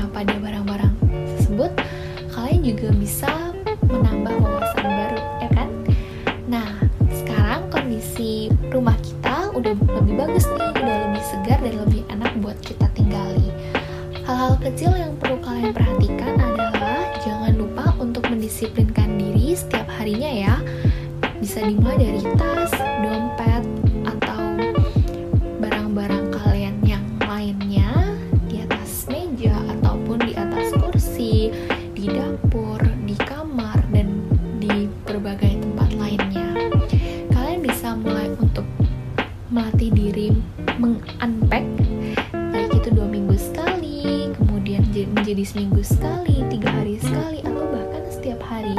melatih 39.51 39.91
diri 39.91 40.31
mengunpack 40.79 41.67
baik 42.55 42.71
itu 42.71 42.89
dua 42.95 43.07
minggu 43.07 43.35
sekali, 43.35 44.31
kemudian 44.35 44.83
menjadi 45.11 45.43
seminggu 45.43 45.83
sekali, 45.83 46.43
tiga 46.47 46.71
hari 46.71 46.95
sekali, 46.99 47.43
atau 47.43 47.67
bahkan 47.67 48.03
setiap 48.07 48.39
hari. 48.47 48.75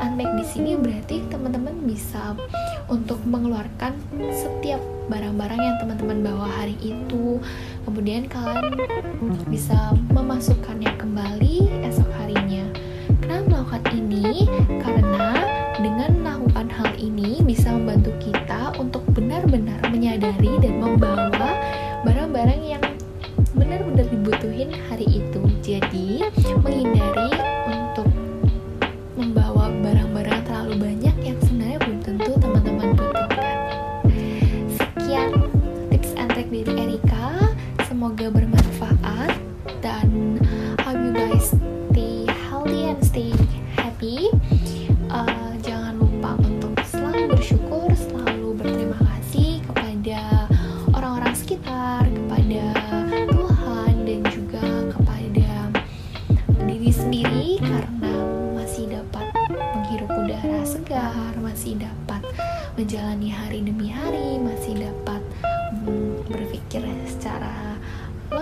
Unpack 0.00 0.30
di 0.40 0.44
sini 0.48 0.70
berarti 0.80 1.24
teman-teman 1.28 1.76
bisa 1.84 2.32
untuk 2.88 3.20
mengeluarkan 3.28 3.96
setiap 4.32 4.80
barang-barang 5.12 5.60
yang 5.60 5.76
teman-teman 5.80 6.24
bawa 6.24 6.48
hari 6.48 6.76
itu. 6.80 7.40
Kemudian 7.84 8.24
kalian 8.28 8.80
bisa 9.52 9.92
memasukkannya 10.08 10.96
kembali 10.96 11.84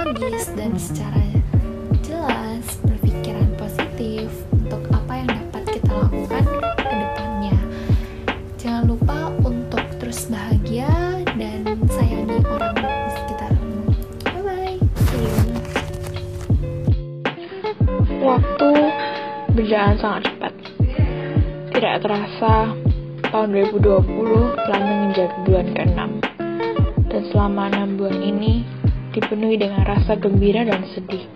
logis 0.03 0.51
dan 0.59 0.75
secara 0.75 1.23
jelas, 2.03 2.67
berpikiran 2.83 3.55
positif 3.55 4.27
untuk 4.51 4.83
apa 4.91 5.23
yang 5.23 5.31
dapat 5.31 5.79
kita 5.79 5.95
lakukan 5.95 6.43
ke 6.75 6.91
depannya. 6.91 7.55
Jangan 8.59 8.91
lupa 8.91 9.31
untuk 9.47 9.87
terus 10.03 10.27
bahagia 10.27 10.91
dan 11.39 11.79
sayangi 11.87 12.43
orang 12.51 12.75
di 12.75 13.11
sekitarmu. 13.15 13.79
Bye 14.27 14.43
bye. 14.43 14.75
See 15.07 15.23
you. 15.23 15.39
Waktu 18.27 18.71
berjalan 19.55 19.97
sangat 20.03 20.23
cepat. 20.27 20.53
Tidak 21.79 21.95
terasa, 22.03 22.75
tahun 23.31 23.49
2020 23.55 24.67
telah 24.67 24.83
menginjak 24.83 25.31
bulan 25.47 25.67
ke-6. 25.79 26.01
Dan 27.07 27.23
selama 27.31 27.71
6 27.71 27.99
bulan 28.03 28.19
ini 28.19 28.72
dipenuhi 29.13 29.61
dengan 29.61 29.85
rasa 29.85 30.17
gembira 30.17 30.65
dan 30.65 30.89
sedih. 30.97 31.29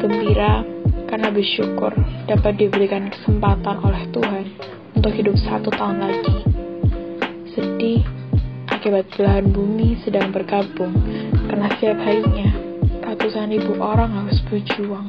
Gembira 0.00 0.64
karena 1.06 1.28
bersyukur 1.28 1.92
dapat 2.24 2.56
diberikan 2.56 3.12
kesempatan 3.12 3.84
oleh 3.84 4.02
Tuhan 4.10 4.46
untuk 4.96 5.12
hidup 5.12 5.36
satu 5.36 5.68
tahun 5.68 6.00
lagi. 6.00 6.36
Sedih 7.52 8.02
akibat 8.72 9.12
belahan 9.16 9.52
bumi 9.52 10.00
sedang 10.04 10.32
berkabung 10.32 10.92
karena 11.48 11.68
setiap 11.76 12.00
harinya 12.04 12.50
ratusan 13.00 13.48
ribu 13.48 13.80
orang 13.80 14.12
harus 14.12 14.40
berjuang 14.48 15.08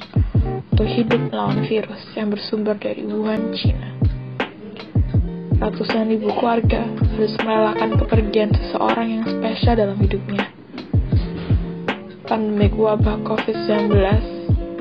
untuk 0.71 0.87
hidup 0.87 1.19
melawan 1.31 1.63
virus 1.67 2.03
yang 2.15 2.31
bersumber 2.31 2.75
dari 2.79 3.03
Wuhan, 3.03 3.51
China. 3.55 3.95
Ratusan 5.55 6.11
ribu 6.11 6.31
keluarga 6.35 6.83
harus 7.15 7.35
merelakan 7.43 7.99
kepergian 7.99 8.51
seseorang 8.55 9.07
yang 9.07 9.23
spesial 9.27 9.75
dalam 9.75 9.99
hidupnya. 9.99 10.54
Pandemik 12.25 12.73
wabah 12.73 13.21
COVID-19 13.21 13.93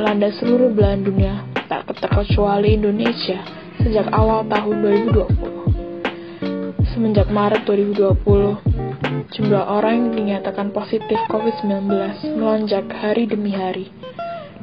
melanda 0.00 0.32
seluruh 0.40 0.72
belahan 0.72 1.04
dunia, 1.04 1.44
tak 1.68 1.84
terkecuali 1.92 2.72
Indonesia, 2.72 3.36
sejak 3.84 4.08
awal 4.16 4.48
tahun 4.48 4.80
2020. 5.12 6.88
Semenjak 6.96 7.28
Maret 7.28 7.68
2020, 7.68 9.28
jumlah 9.28 9.60
orang 9.60 9.92
yang 9.92 10.10
dinyatakan 10.16 10.72
positif 10.72 11.20
COVID-19 11.28 11.84
melonjak 12.32 12.88
hari 12.88 13.28
demi 13.28 13.52
hari, 13.52 13.92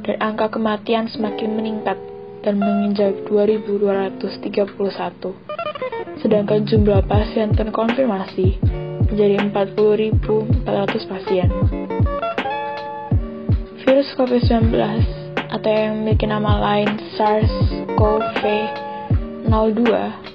dan 0.02 0.18
angka 0.18 0.58
kematian 0.58 1.06
semakin 1.06 1.54
meningkat 1.54 2.02
dan 2.42 2.58
menginjak 2.58 3.14
2.231. 3.30 4.26
Sedangkan 6.18 6.66
jumlah 6.66 7.06
pasien 7.06 7.54
terkonfirmasi 7.54 8.58
menjadi 9.06 9.38
40.400 9.54 10.66
pasien. 11.06 11.46
Virus 14.12 14.44
COVID-19 14.44 14.76
atau 15.56 15.72
yang 15.72 16.04
memiliki 16.04 16.28
nama 16.28 16.60
lain 16.60 17.00
SARS-CoV-02 17.16 19.88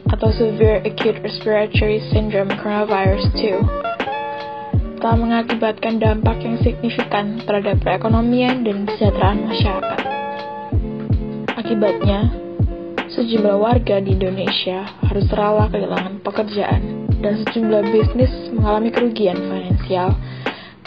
atau 0.09 0.30
Severe 0.34 0.82
Acute 0.82 1.21
Respiratory 1.21 2.01
Syndrome 2.09 2.49
Coronavirus 2.57 3.30
2 3.38 4.97
telah 4.97 5.17
mengakibatkan 5.21 6.01
dampak 6.01 6.41
yang 6.41 6.57
signifikan 6.65 7.38
terhadap 7.45 7.78
perekonomian 7.86 8.65
dan 8.65 8.89
kesejahteraan 8.89 9.45
masyarakat. 9.45 10.01
Akibatnya, 11.53 12.34
sejumlah 13.13 13.61
warga 13.61 14.01
di 14.01 14.17
Indonesia 14.17 14.89
harus 15.05 15.30
rela 15.30 15.69
kehilangan 15.69 16.25
pekerjaan 16.25 17.13
dan 17.21 17.45
sejumlah 17.45 17.93
bisnis 17.93 18.34
mengalami 18.57 18.89
kerugian 18.89 19.38
finansial 19.38 20.17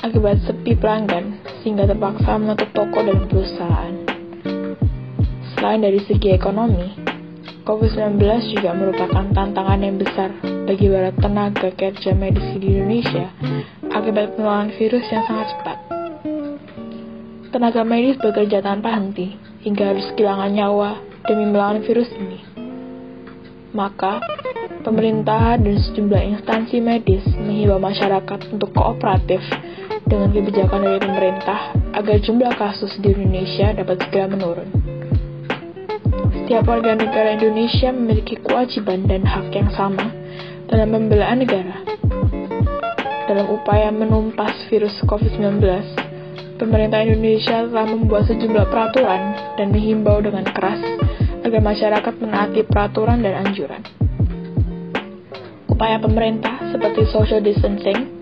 akibat 0.00 0.40
sepi 0.48 0.72
pelanggan 0.80 1.44
sehingga 1.60 1.84
terpaksa 1.84 2.40
menutup 2.40 2.72
toko 2.72 3.04
dan 3.04 3.20
perusahaan. 3.28 3.94
Selain 5.56 5.80
dari 5.84 6.00
segi 6.08 6.32
ekonomi, 6.32 6.96
COVID-19 7.68 8.16
juga 8.56 8.72
merupakan 8.72 9.24
tantangan 9.28 9.80
yang 9.84 10.00
besar 10.00 10.32
bagi 10.64 10.88
para 10.88 11.12
tenaga 11.12 11.68
kerja 11.76 12.16
medis 12.16 12.48
di 12.56 12.80
Indonesia 12.80 13.28
akibat 13.92 14.40
penularan 14.40 14.72
virus 14.80 15.04
yang 15.12 15.24
sangat 15.28 15.46
cepat. 15.52 15.78
Tenaga 17.52 17.82
medis 17.84 18.16
bekerja 18.16 18.64
tanpa 18.64 18.96
henti 18.96 19.36
hingga 19.60 19.92
harus 19.92 20.06
kehilangan 20.16 20.50
nyawa 20.56 20.90
demi 21.28 21.44
melawan 21.44 21.84
virus 21.84 22.08
ini. 22.16 22.40
Maka, 23.76 24.18
pemerintah 24.80 25.60
dan 25.60 25.76
sejumlah 25.76 26.22
instansi 26.40 26.80
medis 26.80 27.22
menghimbau 27.36 27.78
masyarakat 27.78 28.48
untuk 28.50 28.72
kooperatif 28.72 29.44
dengan 30.10 30.34
kebijakan 30.34 30.82
dari 30.82 30.98
pemerintah 30.98 31.70
agar 31.94 32.18
jumlah 32.18 32.52
kasus 32.58 32.98
di 32.98 33.14
Indonesia 33.14 33.70
dapat 33.70 34.02
segera 34.02 34.26
menurun. 34.26 34.68
Setiap 36.34 36.66
warga 36.66 36.98
negara 36.98 37.38
Indonesia 37.38 37.94
memiliki 37.94 38.34
kewajiban 38.42 39.06
dan 39.06 39.22
hak 39.22 39.54
yang 39.54 39.70
sama 39.70 40.10
dalam 40.66 40.90
pembelaan 40.90 41.46
negara. 41.46 41.86
Dalam 43.30 43.46
upaya 43.54 43.94
menumpas 43.94 44.66
virus 44.66 44.98
COVID-19, 45.06 45.62
pemerintah 46.58 47.06
Indonesia 47.06 47.62
telah 47.70 47.86
membuat 47.86 48.26
sejumlah 48.26 48.66
peraturan 48.66 49.54
dan 49.54 49.70
menghimbau 49.70 50.18
dengan 50.18 50.42
keras 50.50 50.82
agar 51.46 51.62
masyarakat 51.62 52.14
menaati 52.18 52.66
peraturan 52.66 53.22
dan 53.22 53.46
anjuran. 53.46 53.86
Upaya 55.70 56.02
pemerintah 56.02 56.58
seperti 56.74 57.06
social 57.14 57.38
distancing, 57.38 58.19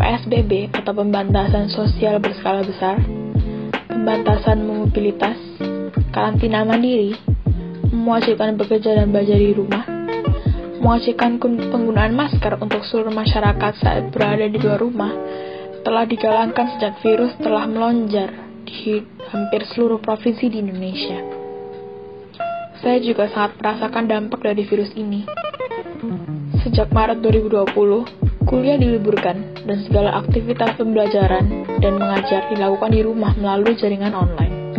PSBB 0.00 0.72
atau 0.72 0.96
pembatasan 0.96 1.68
sosial 1.68 2.16
berskala 2.24 2.64
besar, 2.64 2.96
pembatasan 3.84 4.64
mobilitas, 4.64 5.36
karantina 6.08 6.64
mandiri, 6.64 7.12
mewajibkan 7.92 8.56
bekerja 8.56 8.96
dan 8.96 9.12
belajar 9.12 9.36
di 9.36 9.52
rumah, 9.52 9.84
mewajibkan 10.80 11.36
penggunaan 11.42 12.16
masker 12.16 12.56
untuk 12.64 12.80
seluruh 12.88 13.12
masyarakat 13.12 13.72
saat 13.76 14.08
berada 14.08 14.48
di 14.48 14.56
luar 14.56 14.80
rumah, 14.80 15.12
telah 15.84 16.08
digalangkan 16.08 16.80
sejak 16.80 16.96
virus 17.04 17.36
telah 17.36 17.68
melonjar 17.68 18.32
di 18.64 19.04
hampir 19.28 19.68
seluruh 19.68 20.00
provinsi 20.00 20.48
di 20.48 20.64
Indonesia. 20.64 21.20
Saya 22.80 22.96
juga 23.04 23.28
sangat 23.28 23.60
merasakan 23.60 24.04
dampak 24.08 24.40
dari 24.40 24.64
virus 24.64 24.96
ini. 24.96 25.28
Sejak 26.64 26.88
Maret 26.88 27.20
2020, 27.20 28.19
Kuliah 28.50 28.74
diliburkan 28.82 29.62
dan 29.62 29.78
segala 29.86 30.26
aktivitas 30.26 30.74
pembelajaran 30.74 31.70
dan 31.78 31.94
mengajar 31.94 32.50
dilakukan 32.50 32.90
di 32.90 33.06
rumah 33.06 33.30
melalui 33.38 33.78
jaringan 33.78 34.10
online. 34.10 34.74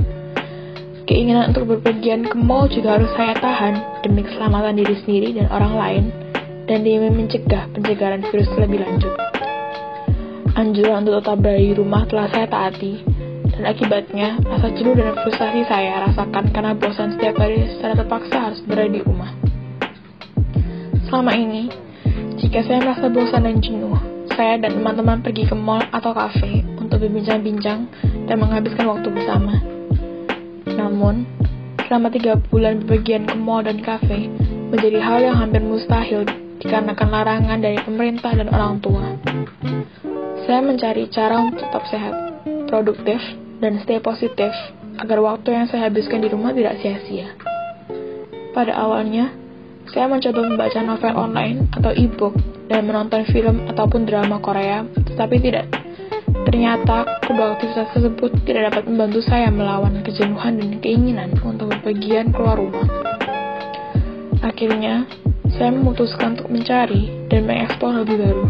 Keinginan 1.07 1.55
untuk 1.55 1.71
berpergian 1.71 2.27
ke 2.27 2.35
mall 2.35 2.67
juga 2.67 2.99
harus 2.99 3.07
saya 3.15 3.31
tahan 3.39 4.03
demi 4.03 4.27
keselamatan 4.27 4.75
diri 4.75 4.95
sendiri 4.99 5.39
dan 5.39 5.47
orang 5.55 5.73
lain 5.79 6.03
dan 6.67 6.83
demi 6.83 7.15
mencegah 7.15 7.71
pencegahan 7.71 8.19
virus 8.27 8.51
lebih 8.59 8.83
lanjut. 8.83 9.15
Anjuran 10.51 11.07
untuk 11.07 11.23
tetap 11.23 11.39
berada 11.39 11.63
di 11.63 11.71
rumah 11.71 12.03
telah 12.11 12.27
saya 12.27 12.47
taati 12.51 12.93
dan 13.55 13.63
akibatnya 13.71 14.35
rasa 14.51 14.67
jenuh 14.75 14.99
dan 14.99 15.15
frustasi 15.15 15.63
saya 15.71 16.11
rasakan 16.11 16.51
karena 16.51 16.75
bosan 16.75 17.15
setiap 17.15 17.39
hari 17.39 17.71
secara 17.71 18.03
terpaksa 18.03 18.51
harus 18.51 18.59
berada 18.67 18.91
di 18.91 18.99
rumah. 18.99 19.31
Selama 21.07 21.31
ini, 21.39 21.71
jika 22.51 22.67
saya 22.67 22.83
merasa 22.83 23.07
bosan 23.07 23.47
dan 23.47 23.63
jenuh, 23.63 23.95
saya 24.35 24.59
dan 24.59 24.75
teman-teman 24.75 25.23
pergi 25.23 25.47
ke 25.47 25.55
mall 25.55 25.87
atau 25.87 26.11
kafe 26.11 26.67
untuk 26.75 26.99
berbincang-bincang 26.99 27.87
dan 28.27 28.35
menghabiskan 28.43 28.91
waktu 28.91 29.07
bersama. 29.07 29.55
Namun, 30.67 31.23
selama 31.87 32.11
tiga 32.11 32.35
bulan 32.51 32.83
bepergian 32.83 33.23
ke 33.23 33.39
mall 33.39 33.63
dan 33.63 33.79
kafe 33.79 34.27
menjadi 34.67 34.99
hal 34.99 35.23
yang 35.23 35.39
hampir 35.39 35.63
mustahil 35.63 36.27
dikarenakan 36.59 37.07
larangan 37.07 37.59
dari 37.63 37.79
pemerintah 37.87 38.35
dan 38.35 38.51
orang 38.51 38.83
tua. 38.83 39.15
Saya 40.43 40.59
mencari 40.59 41.07
cara 41.07 41.39
untuk 41.39 41.71
tetap 41.71 41.87
sehat, 41.87 42.43
produktif, 42.67 43.23
dan 43.63 43.79
stay 43.79 44.03
positif 44.03 44.51
agar 44.99 45.23
waktu 45.23 45.55
yang 45.55 45.71
saya 45.71 45.87
habiskan 45.87 46.19
di 46.19 46.27
rumah 46.27 46.51
tidak 46.51 46.83
sia-sia. 46.83 47.31
Pada 48.51 48.75
awalnya, 48.75 49.39
saya 49.89 50.05
mencoba 50.05 50.39
membaca 50.45 50.79
novel 50.85 51.13
online 51.17 51.57
atau 51.73 51.91
e-book 51.97 52.37
dan 52.69 52.85
menonton 52.85 53.25
film 53.33 53.65
ataupun 53.65 54.05
drama 54.05 54.37
Korea, 54.37 54.85
tetapi 55.09 55.41
tidak. 55.41 55.65
Ternyata, 56.47 57.21
kedua 57.25 57.57
aktivitas 57.57 57.89
tersebut 57.93 58.31
tidak 58.45 58.71
dapat 58.71 58.83
membantu 58.87 59.19
saya 59.25 59.49
melawan 59.49 60.01
kejenuhan 60.05 60.57
dan 60.57 60.71
keinginan 60.79 61.29
untuk 61.43 61.69
berpergian 61.69 62.33
keluar 62.33 62.57
rumah. 62.57 62.87
Akhirnya, 64.41 65.05
saya 65.57 65.69
memutuskan 65.69 66.39
untuk 66.39 66.49
mencari 66.49 67.27
dan 67.29 67.45
mengeksplor 67.45 68.01
hobi 68.01 68.15
baru. 68.17 68.45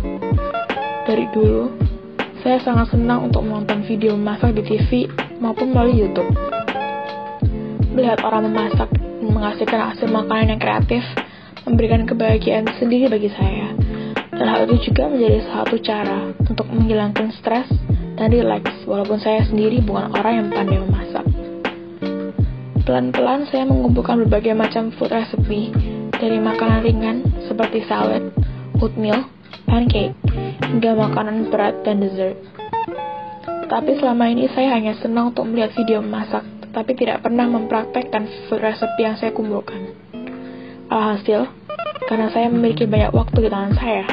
Dari 1.10 1.26
dulu, 1.34 1.74
saya 2.46 2.62
sangat 2.62 2.94
senang 2.94 3.28
untuk 3.28 3.44
menonton 3.44 3.84
video 3.84 4.16
memasak 4.16 4.56
di 4.56 4.64
TV 4.64 5.10
maupun 5.42 5.74
melalui 5.74 6.06
YouTube. 6.06 6.32
Melihat 7.92 8.24
orang 8.24 8.48
memasak 8.48 8.88
menghasilkan 9.32 9.96
hasil 9.96 10.12
makanan 10.12 10.56
yang 10.56 10.62
kreatif 10.62 11.04
memberikan 11.66 12.04
kebahagiaan 12.04 12.68
sendiri 12.78 13.08
bagi 13.08 13.32
saya. 13.32 13.74
Dan 14.32 14.46
hal 14.48 14.68
itu 14.68 14.92
juga 14.92 15.08
menjadi 15.08 15.40
satu 15.48 15.76
cara 15.80 16.34
untuk 16.44 16.68
menghilangkan 16.70 17.32
stres 17.40 17.70
dan 18.20 18.28
rileks 18.30 18.86
walaupun 18.86 19.18
saya 19.22 19.46
sendiri 19.48 19.80
bukan 19.82 20.12
orang 20.14 20.34
yang 20.44 20.48
pandai 20.52 20.78
memasak. 20.82 21.26
Pelan-pelan 22.82 23.46
saya 23.48 23.64
mengumpulkan 23.70 24.26
berbagai 24.26 24.58
macam 24.58 24.90
food 24.98 25.14
recipe 25.14 25.70
dari 26.18 26.42
makanan 26.42 26.82
ringan 26.82 27.18
seperti 27.46 27.86
salad, 27.86 28.34
oatmeal, 28.82 29.30
pancake, 29.70 30.18
hingga 30.66 30.98
makanan 30.98 31.50
berat 31.54 31.78
dan 31.86 32.02
dessert. 32.02 32.38
Tapi 33.70 33.96
selama 34.02 34.28
ini 34.28 34.52
saya 34.52 34.76
hanya 34.76 34.98
senang 35.00 35.32
untuk 35.32 35.48
melihat 35.48 35.72
video 35.78 36.04
memasak, 36.04 36.44
tetapi 36.72 36.96
tidak 36.96 37.28
pernah 37.28 37.52
mempraktekkan 37.52 38.32
recipe 38.56 39.04
yang 39.04 39.20
saya 39.20 39.36
kumpulkan. 39.36 39.92
Alhasil, 40.88 41.52
karena 42.08 42.32
saya 42.32 42.48
memiliki 42.48 42.88
banyak 42.88 43.12
waktu 43.12 43.44
di 43.44 43.50
tangan 43.52 43.76
saya, 43.76 44.08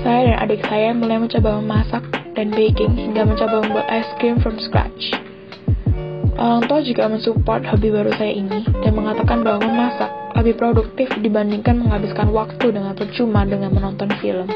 saya 0.00 0.20
dan 0.24 0.36
adik 0.40 0.64
saya 0.64 0.96
mulai 0.96 1.20
mencoba 1.20 1.60
memasak 1.60 2.00
dan 2.32 2.48
baking 2.56 2.96
hingga 2.96 3.28
mencoba 3.28 3.60
membuat 3.60 3.92
ice 3.92 4.08
cream 4.16 4.40
from 4.40 4.56
scratch. 4.56 5.12
Orang 6.40 6.64
tua 6.64 6.80
juga 6.80 7.12
mensupport 7.12 7.60
hobi 7.68 7.92
baru 7.92 8.12
saya 8.16 8.32
ini 8.32 8.64
dan 8.80 8.96
mengatakan 8.96 9.44
bahwa 9.44 9.68
memasak 9.68 10.08
lebih 10.32 10.56
produktif 10.56 11.12
dibandingkan 11.20 11.76
menghabiskan 11.76 12.32
waktu 12.32 12.72
dengan 12.72 12.96
percuma 12.96 13.44
dengan 13.44 13.68
menonton 13.72 14.08
film. 14.20 14.48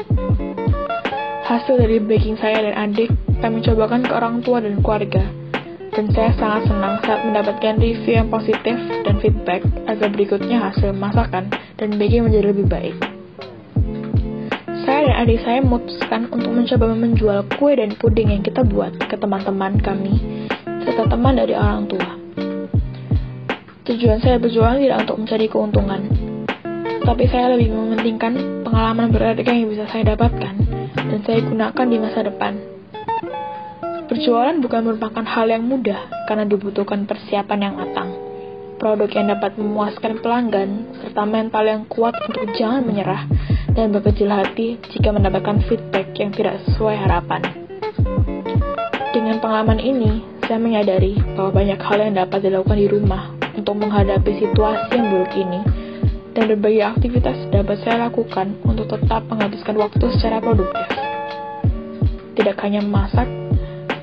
Hasil 1.45 1.77
dari 1.77 2.01
baking 2.01 2.41
saya 2.41 2.65
dan 2.65 2.89
adik, 2.89 3.13
kami 3.45 3.61
cobakan 3.61 4.05
ke 4.05 4.13
orang 4.13 4.41
tua 4.45 4.61
dan 4.61 4.77
keluarga, 4.81 5.25
dan 5.91 6.07
saya 6.15 6.31
sangat 6.39 6.71
senang 6.71 6.95
saat 7.03 7.21
mendapatkan 7.27 7.75
review 7.75 8.13
yang 8.15 8.31
positif 8.31 8.75
dan 9.03 9.15
feedback 9.19 9.61
agar 9.91 10.07
berikutnya 10.07 10.57
hasil 10.71 10.95
masakan 10.95 11.51
dan 11.75 11.89
baking 11.99 12.31
menjadi 12.31 12.55
lebih 12.55 12.67
baik. 12.71 12.95
Saya 14.87 15.11
dan 15.11 15.15
adik 15.27 15.39
saya 15.43 15.59
memutuskan 15.61 16.31
untuk 16.31 16.51
mencoba 16.55 16.85
menjual 16.95 17.39
kue 17.59 17.75
dan 17.75 17.93
puding 17.99 18.33
yang 18.33 18.43
kita 18.43 18.63
buat 18.63 18.97
ke 18.97 19.15
teman-teman 19.19 19.77
kami 19.83 20.47
serta 20.87 21.05
teman 21.11 21.37
dari 21.37 21.53
orang 21.53 21.85
tua. 21.85 22.17
Tujuan 23.85 24.23
saya 24.23 24.39
berjualan 24.39 24.79
tidak 24.79 25.05
untuk 25.05 25.17
mencari 25.21 25.45
keuntungan, 25.51 26.01
tapi 27.03 27.27
saya 27.27 27.53
lebih 27.53 27.75
mementingkan 27.75 28.63
pengalaman 28.63 29.11
berharga 29.11 29.51
yang 29.51 29.67
bisa 29.67 29.85
saya 29.91 30.15
dapatkan 30.15 30.55
dan 30.95 31.19
saya 31.27 31.39
gunakan 31.43 31.85
di 31.91 31.97
masa 31.99 32.19
depan 32.23 32.80
Berjualan 34.11 34.59
bukan 34.59 34.83
merupakan 34.83 35.23
hal 35.23 35.47
yang 35.47 35.63
mudah 35.63 36.27
karena 36.27 36.43
dibutuhkan 36.43 37.07
persiapan 37.07 37.71
yang 37.71 37.79
matang, 37.79 38.11
produk 38.75 39.07
yang 39.07 39.31
dapat 39.31 39.55
memuaskan 39.55 40.19
pelanggan, 40.19 40.83
serta 40.99 41.23
mental 41.23 41.63
yang 41.63 41.87
kuat 41.87 42.19
untuk 42.27 42.43
jangan 42.59 42.83
menyerah 42.83 43.23
dan 43.71 43.95
berkecil 43.95 44.27
hati 44.27 44.75
jika 44.91 45.15
mendapatkan 45.15 45.63
feedback 45.63 46.11
yang 46.19 46.35
tidak 46.35 46.59
sesuai 46.67 46.99
harapan. 47.07 47.39
Dengan 49.15 49.39
pengalaman 49.39 49.79
ini, 49.79 50.27
saya 50.43 50.59
menyadari 50.59 51.15
bahwa 51.31 51.63
banyak 51.63 51.79
hal 51.79 51.99
yang 52.03 52.15
dapat 52.19 52.43
dilakukan 52.43 52.83
di 52.83 52.87
rumah 52.91 53.31
untuk 53.55 53.79
menghadapi 53.79 54.43
situasi 54.43 54.91
yang 54.91 55.07
buruk 55.07 55.31
ini, 55.39 55.63
dan 56.35 56.51
berbagai 56.51 56.83
aktivitas 56.99 57.47
dapat 57.47 57.79
saya 57.87 58.11
lakukan 58.11 58.59
untuk 58.67 58.91
tetap 58.91 59.23
menghabiskan 59.31 59.79
waktu 59.79 60.03
secara 60.19 60.43
produktif. 60.43 60.83
Tidak 62.35 62.59
hanya 62.59 62.83
memasak, 62.83 63.40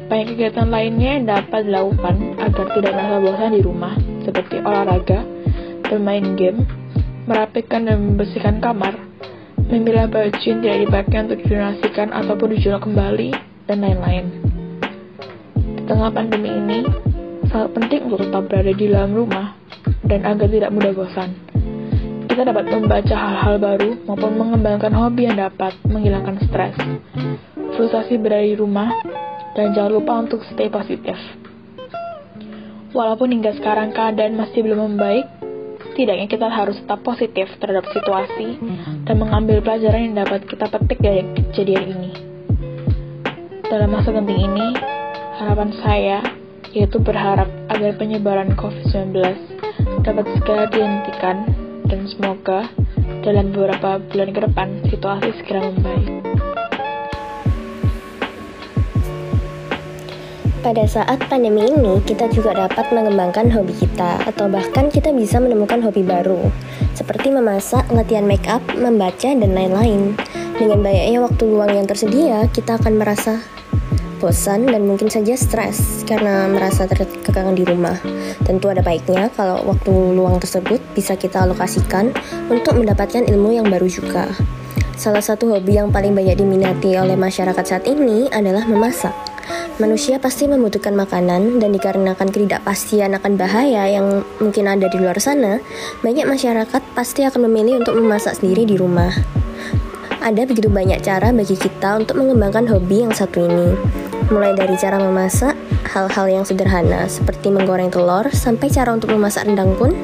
banyak 0.09 0.35
kegiatan 0.35 0.69
lainnya 0.73 1.21
yang 1.21 1.27
dapat 1.29 1.69
dilakukan 1.69 2.17
agar 2.41 2.67
tidak 2.73 2.93
merasa 2.97 3.17
bosan 3.21 3.53
di 3.53 3.63
rumah, 3.63 3.95
seperti 4.25 4.57
olahraga, 4.65 5.21
bermain 5.85 6.27
game, 6.33 6.65
merapikan 7.29 7.85
dan 7.85 8.01
membersihkan 8.01 8.57
kamar, 8.65 8.97
memilah 9.69 10.09
baju 10.09 10.33
yang 10.33 10.65
tidak 10.65 10.79
dipakai 10.89 11.19
untuk 11.29 11.39
didonasikan 11.45 12.09
ataupun 12.17 12.49
dijual 12.57 12.81
kembali, 12.81 13.31
dan 13.69 13.85
lain-lain. 13.85 14.27
Di 15.61 15.83
tengah 15.85 16.09
pandemi 16.09 16.57
ini, 16.57 16.89
sangat 17.53 17.77
penting 17.77 18.09
untuk 18.09 18.25
tetap 18.25 18.49
berada 18.49 18.73
di 18.73 18.87
dalam 18.89 19.13
rumah 19.13 19.53
dan 20.09 20.25
agar 20.25 20.49
tidak 20.49 20.73
mudah 20.73 20.93
bosan. 20.97 21.37
Kita 22.29 22.49
dapat 22.49 22.65
membaca 22.73 23.13
hal-hal 23.13 23.61
baru 23.61 23.91
maupun 24.09 24.33
mengembangkan 24.41 24.93
hobi 24.97 25.29
yang 25.29 25.37
dapat 25.37 25.77
menghilangkan 25.85 26.41
stres. 26.49 26.77
Frustasi 27.77 28.17
berada 28.17 28.47
di 28.47 28.57
rumah 28.57 28.89
dan 29.59 29.75
jangan 29.75 29.99
lupa 29.99 30.23
untuk 30.23 30.47
stay 30.55 30.71
positif. 30.71 31.19
Walaupun 32.95 33.35
hingga 33.35 33.59
sekarang 33.59 33.91
keadaan 33.91 34.39
masih 34.39 34.63
belum 34.63 34.95
membaik, 34.95 35.27
tidaknya 35.99 36.31
kita 36.31 36.47
harus 36.47 36.79
tetap 36.79 37.03
positif 37.03 37.51
terhadap 37.59 37.91
situasi 37.91 38.55
dan 39.03 39.19
mengambil 39.19 39.59
pelajaran 39.59 40.07
yang 40.07 40.23
dapat 40.23 40.47
kita 40.47 40.71
petik 40.71 41.03
dari 41.03 41.27
kejadian 41.51 41.85
ini. 41.99 42.13
dalam 43.69 43.93
masa 43.93 44.09
genting 44.15 44.49
ini, 44.49 44.73
harapan 45.37 45.71
saya 45.85 46.19
yaitu 46.73 46.97
berharap 47.03 47.51
agar 47.69 47.99
penyebaran 48.01 48.57
COVID-19 48.57 49.13
dapat 50.07 50.25
segera 50.39 50.65
dihentikan 50.73 51.37
dan 51.85 52.01
semoga 52.09 52.73
dalam 53.21 53.53
beberapa 53.53 54.01
bulan 54.09 54.31
ke 54.33 54.41
depan 54.41 54.69
situasi 54.89 55.29
segera 55.43 55.69
membaik. 55.69 56.09
Pada 60.59 60.83
saat 60.91 61.23
pandemi 61.31 61.71
ini, 61.71 62.03
kita 62.03 62.27
juga 62.35 62.51
dapat 62.51 62.91
mengembangkan 62.91 63.47
hobi 63.55 63.79
kita, 63.79 64.27
atau 64.27 64.51
bahkan 64.51 64.91
kita 64.91 65.15
bisa 65.15 65.39
menemukan 65.39 65.79
hobi 65.79 66.03
baru, 66.03 66.51
seperti 66.99 67.31
memasak, 67.31 67.87
latihan 67.95 68.27
make 68.27 68.51
up, 68.51 68.59
membaca, 68.75 69.31
dan 69.31 69.55
lain-lain. 69.55 70.19
Dengan 70.59 70.83
banyaknya 70.83 71.23
waktu 71.23 71.43
luang 71.47 71.71
yang 71.71 71.87
tersedia, 71.87 72.51
kita 72.51 72.75
akan 72.75 72.99
merasa 72.99 73.39
bosan 74.19 74.67
dan 74.67 74.83
mungkin 74.83 75.07
saja 75.07 75.39
stres 75.39 76.03
karena 76.03 76.51
merasa 76.51 76.91
terkekang 76.91 77.55
di 77.55 77.63
rumah. 77.63 77.95
Tentu 78.43 78.67
ada 78.67 78.83
baiknya 78.83 79.31
kalau 79.31 79.63
waktu 79.63 79.95
luang 79.95 80.43
tersebut 80.43 80.83
bisa 80.91 81.15
kita 81.15 81.47
alokasikan 81.47 82.11
untuk 82.51 82.75
mendapatkan 82.75 83.31
ilmu 83.31 83.55
yang 83.55 83.71
baru 83.71 83.87
juga. 83.87 84.27
Salah 84.99 85.23
satu 85.23 85.55
hobi 85.55 85.79
yang 85.79 85.95
paling 85.95 86.11
banyak 86.11 86.35
diminati 86.35 86.99
oleh 86.99 87.15
masyarakat 87.15 87.63
saat 87.63 87.87
ini 87.87 88.27
adalah 88.35 88.67
memasak. 88.67 89.28
Manusia 89.79 90.19
pasti 90.19 90.51
membutuhkan 90.51 90.91
makanan 90.99 91.63
dan 91.63 91.71
dikarenakan 91.71 92.35
ketidakpastian 92.35 93.15
akan 93.15 93.39
bahaya 93.39 93.87
yang 93.87 94.27
mungkin 94.43 94.67
ada 94.67 94.91
di 94.91 94.99
luar 94.99 95.15
sana, 95.23 95.63
banyak 96.03 96.27
masyarakat 96.27 96.83
pasti 96.99 97.23
akan 97.23 97.47
memilih 97.47 97.87
untuk 97.87 97.95
memasak 97.95 98.43
sendiri 98.43 98.67
di 98.67 98.75
rumah. 98.75 99.15
Ada 100.19 100.51
begitu 100.51 100.67
banyak 100.67 100.99
cara 101.07 101.31
bagi 101.31 101.55
kita 101.55 101.95
untuk 101.95 102.19
mengembangkan 102.19 102.67
hobi 102.67 103.07
yang 103.07 103.15
satu 103.15 103.39
ini. 103.47 103.79
Mulai 104.35 104.59
dari 104.59 104.75
cara 104.75 104.99
memasak, 104.99 105.55
hal-hal 105.95 106.27
yang 106.27 106.43
sederhana 106.43 107.07
seperti 107.07 107.55
menggoreng 107.55 107.95
telur, 107.95 108.27
sampai 108.35 108.67
cara 108.75 108.91
untuk 108.91 109.15
memasak 109.15 109.47
rendang 109.47 109.79
pun 109.79 109.95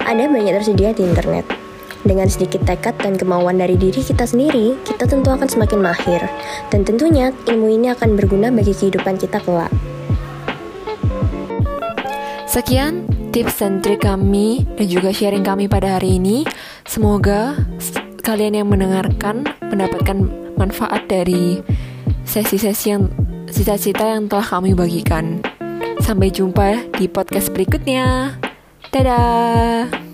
ada 0.00 0.24
banyak 0.32 0.64
tersedia 0.64 0.96
di 0.96 1.04
internet. 1.04 1.59
Dengan 2.00 2.32
sedikit 2.32 2.64
tekad 2.64 2.96
dan 3.00 3.20
kemauan 3.20 3.60
dari 3.60 3.76
diri 3.76 4.00
kita 4.00 4.24
sendiri, 4.24 4.76
kita 4.88 5.04
tentu 5.04 5.28
akan 5.28 5.44
semakin 5.44 5.80
mahir. 5.84 6.24
Dan 6.72 6.84
tentunya 6.84 7.28
ilmu 7.44 7.68
ini 7.68 7.92
akan 7.92 8.16
berguna 8.16 8.48
bagi 8.48 8.72
kehidupan 8.72 9.20
kita 9.20 9.36
kelak. 9.44 9.72
Sekian 12.50 13.06
tips 13.30 13.62
dan 13.62 13.78
trik 13.78 14.02
kami 14.02 14.66
dan 14.74 14.86
juga 14.90 15.14
sharing 15.14 15.46
kami 15.46 15.70
pada 15.70 16.00
hari 16.00 16.18
ini. 16.18 16.42
Semoga 16.82 17.54
kalian 18.26 18.58
yang 18.58 18.68
mendengarkan 18.68 19.46
mendapatkan 19.70 20.26
manfaat 20.58 21.06
dari 21.06 21.62
sesi-sesi 22.26 22.90
yang 22.90 23.06
cita-cita 23.46 24.18
yang 24.18 24.26
telah 24.26 24.46
kami 24.46 24.74
bagikan. 24.74 25.44
Sampai 26.02 26.34
jumpa 26.34 26.90
di 26.98 27.06
podcast 27.06 27.54
berikutnya. 27.54 28.34
Dadah. 28.90 30.09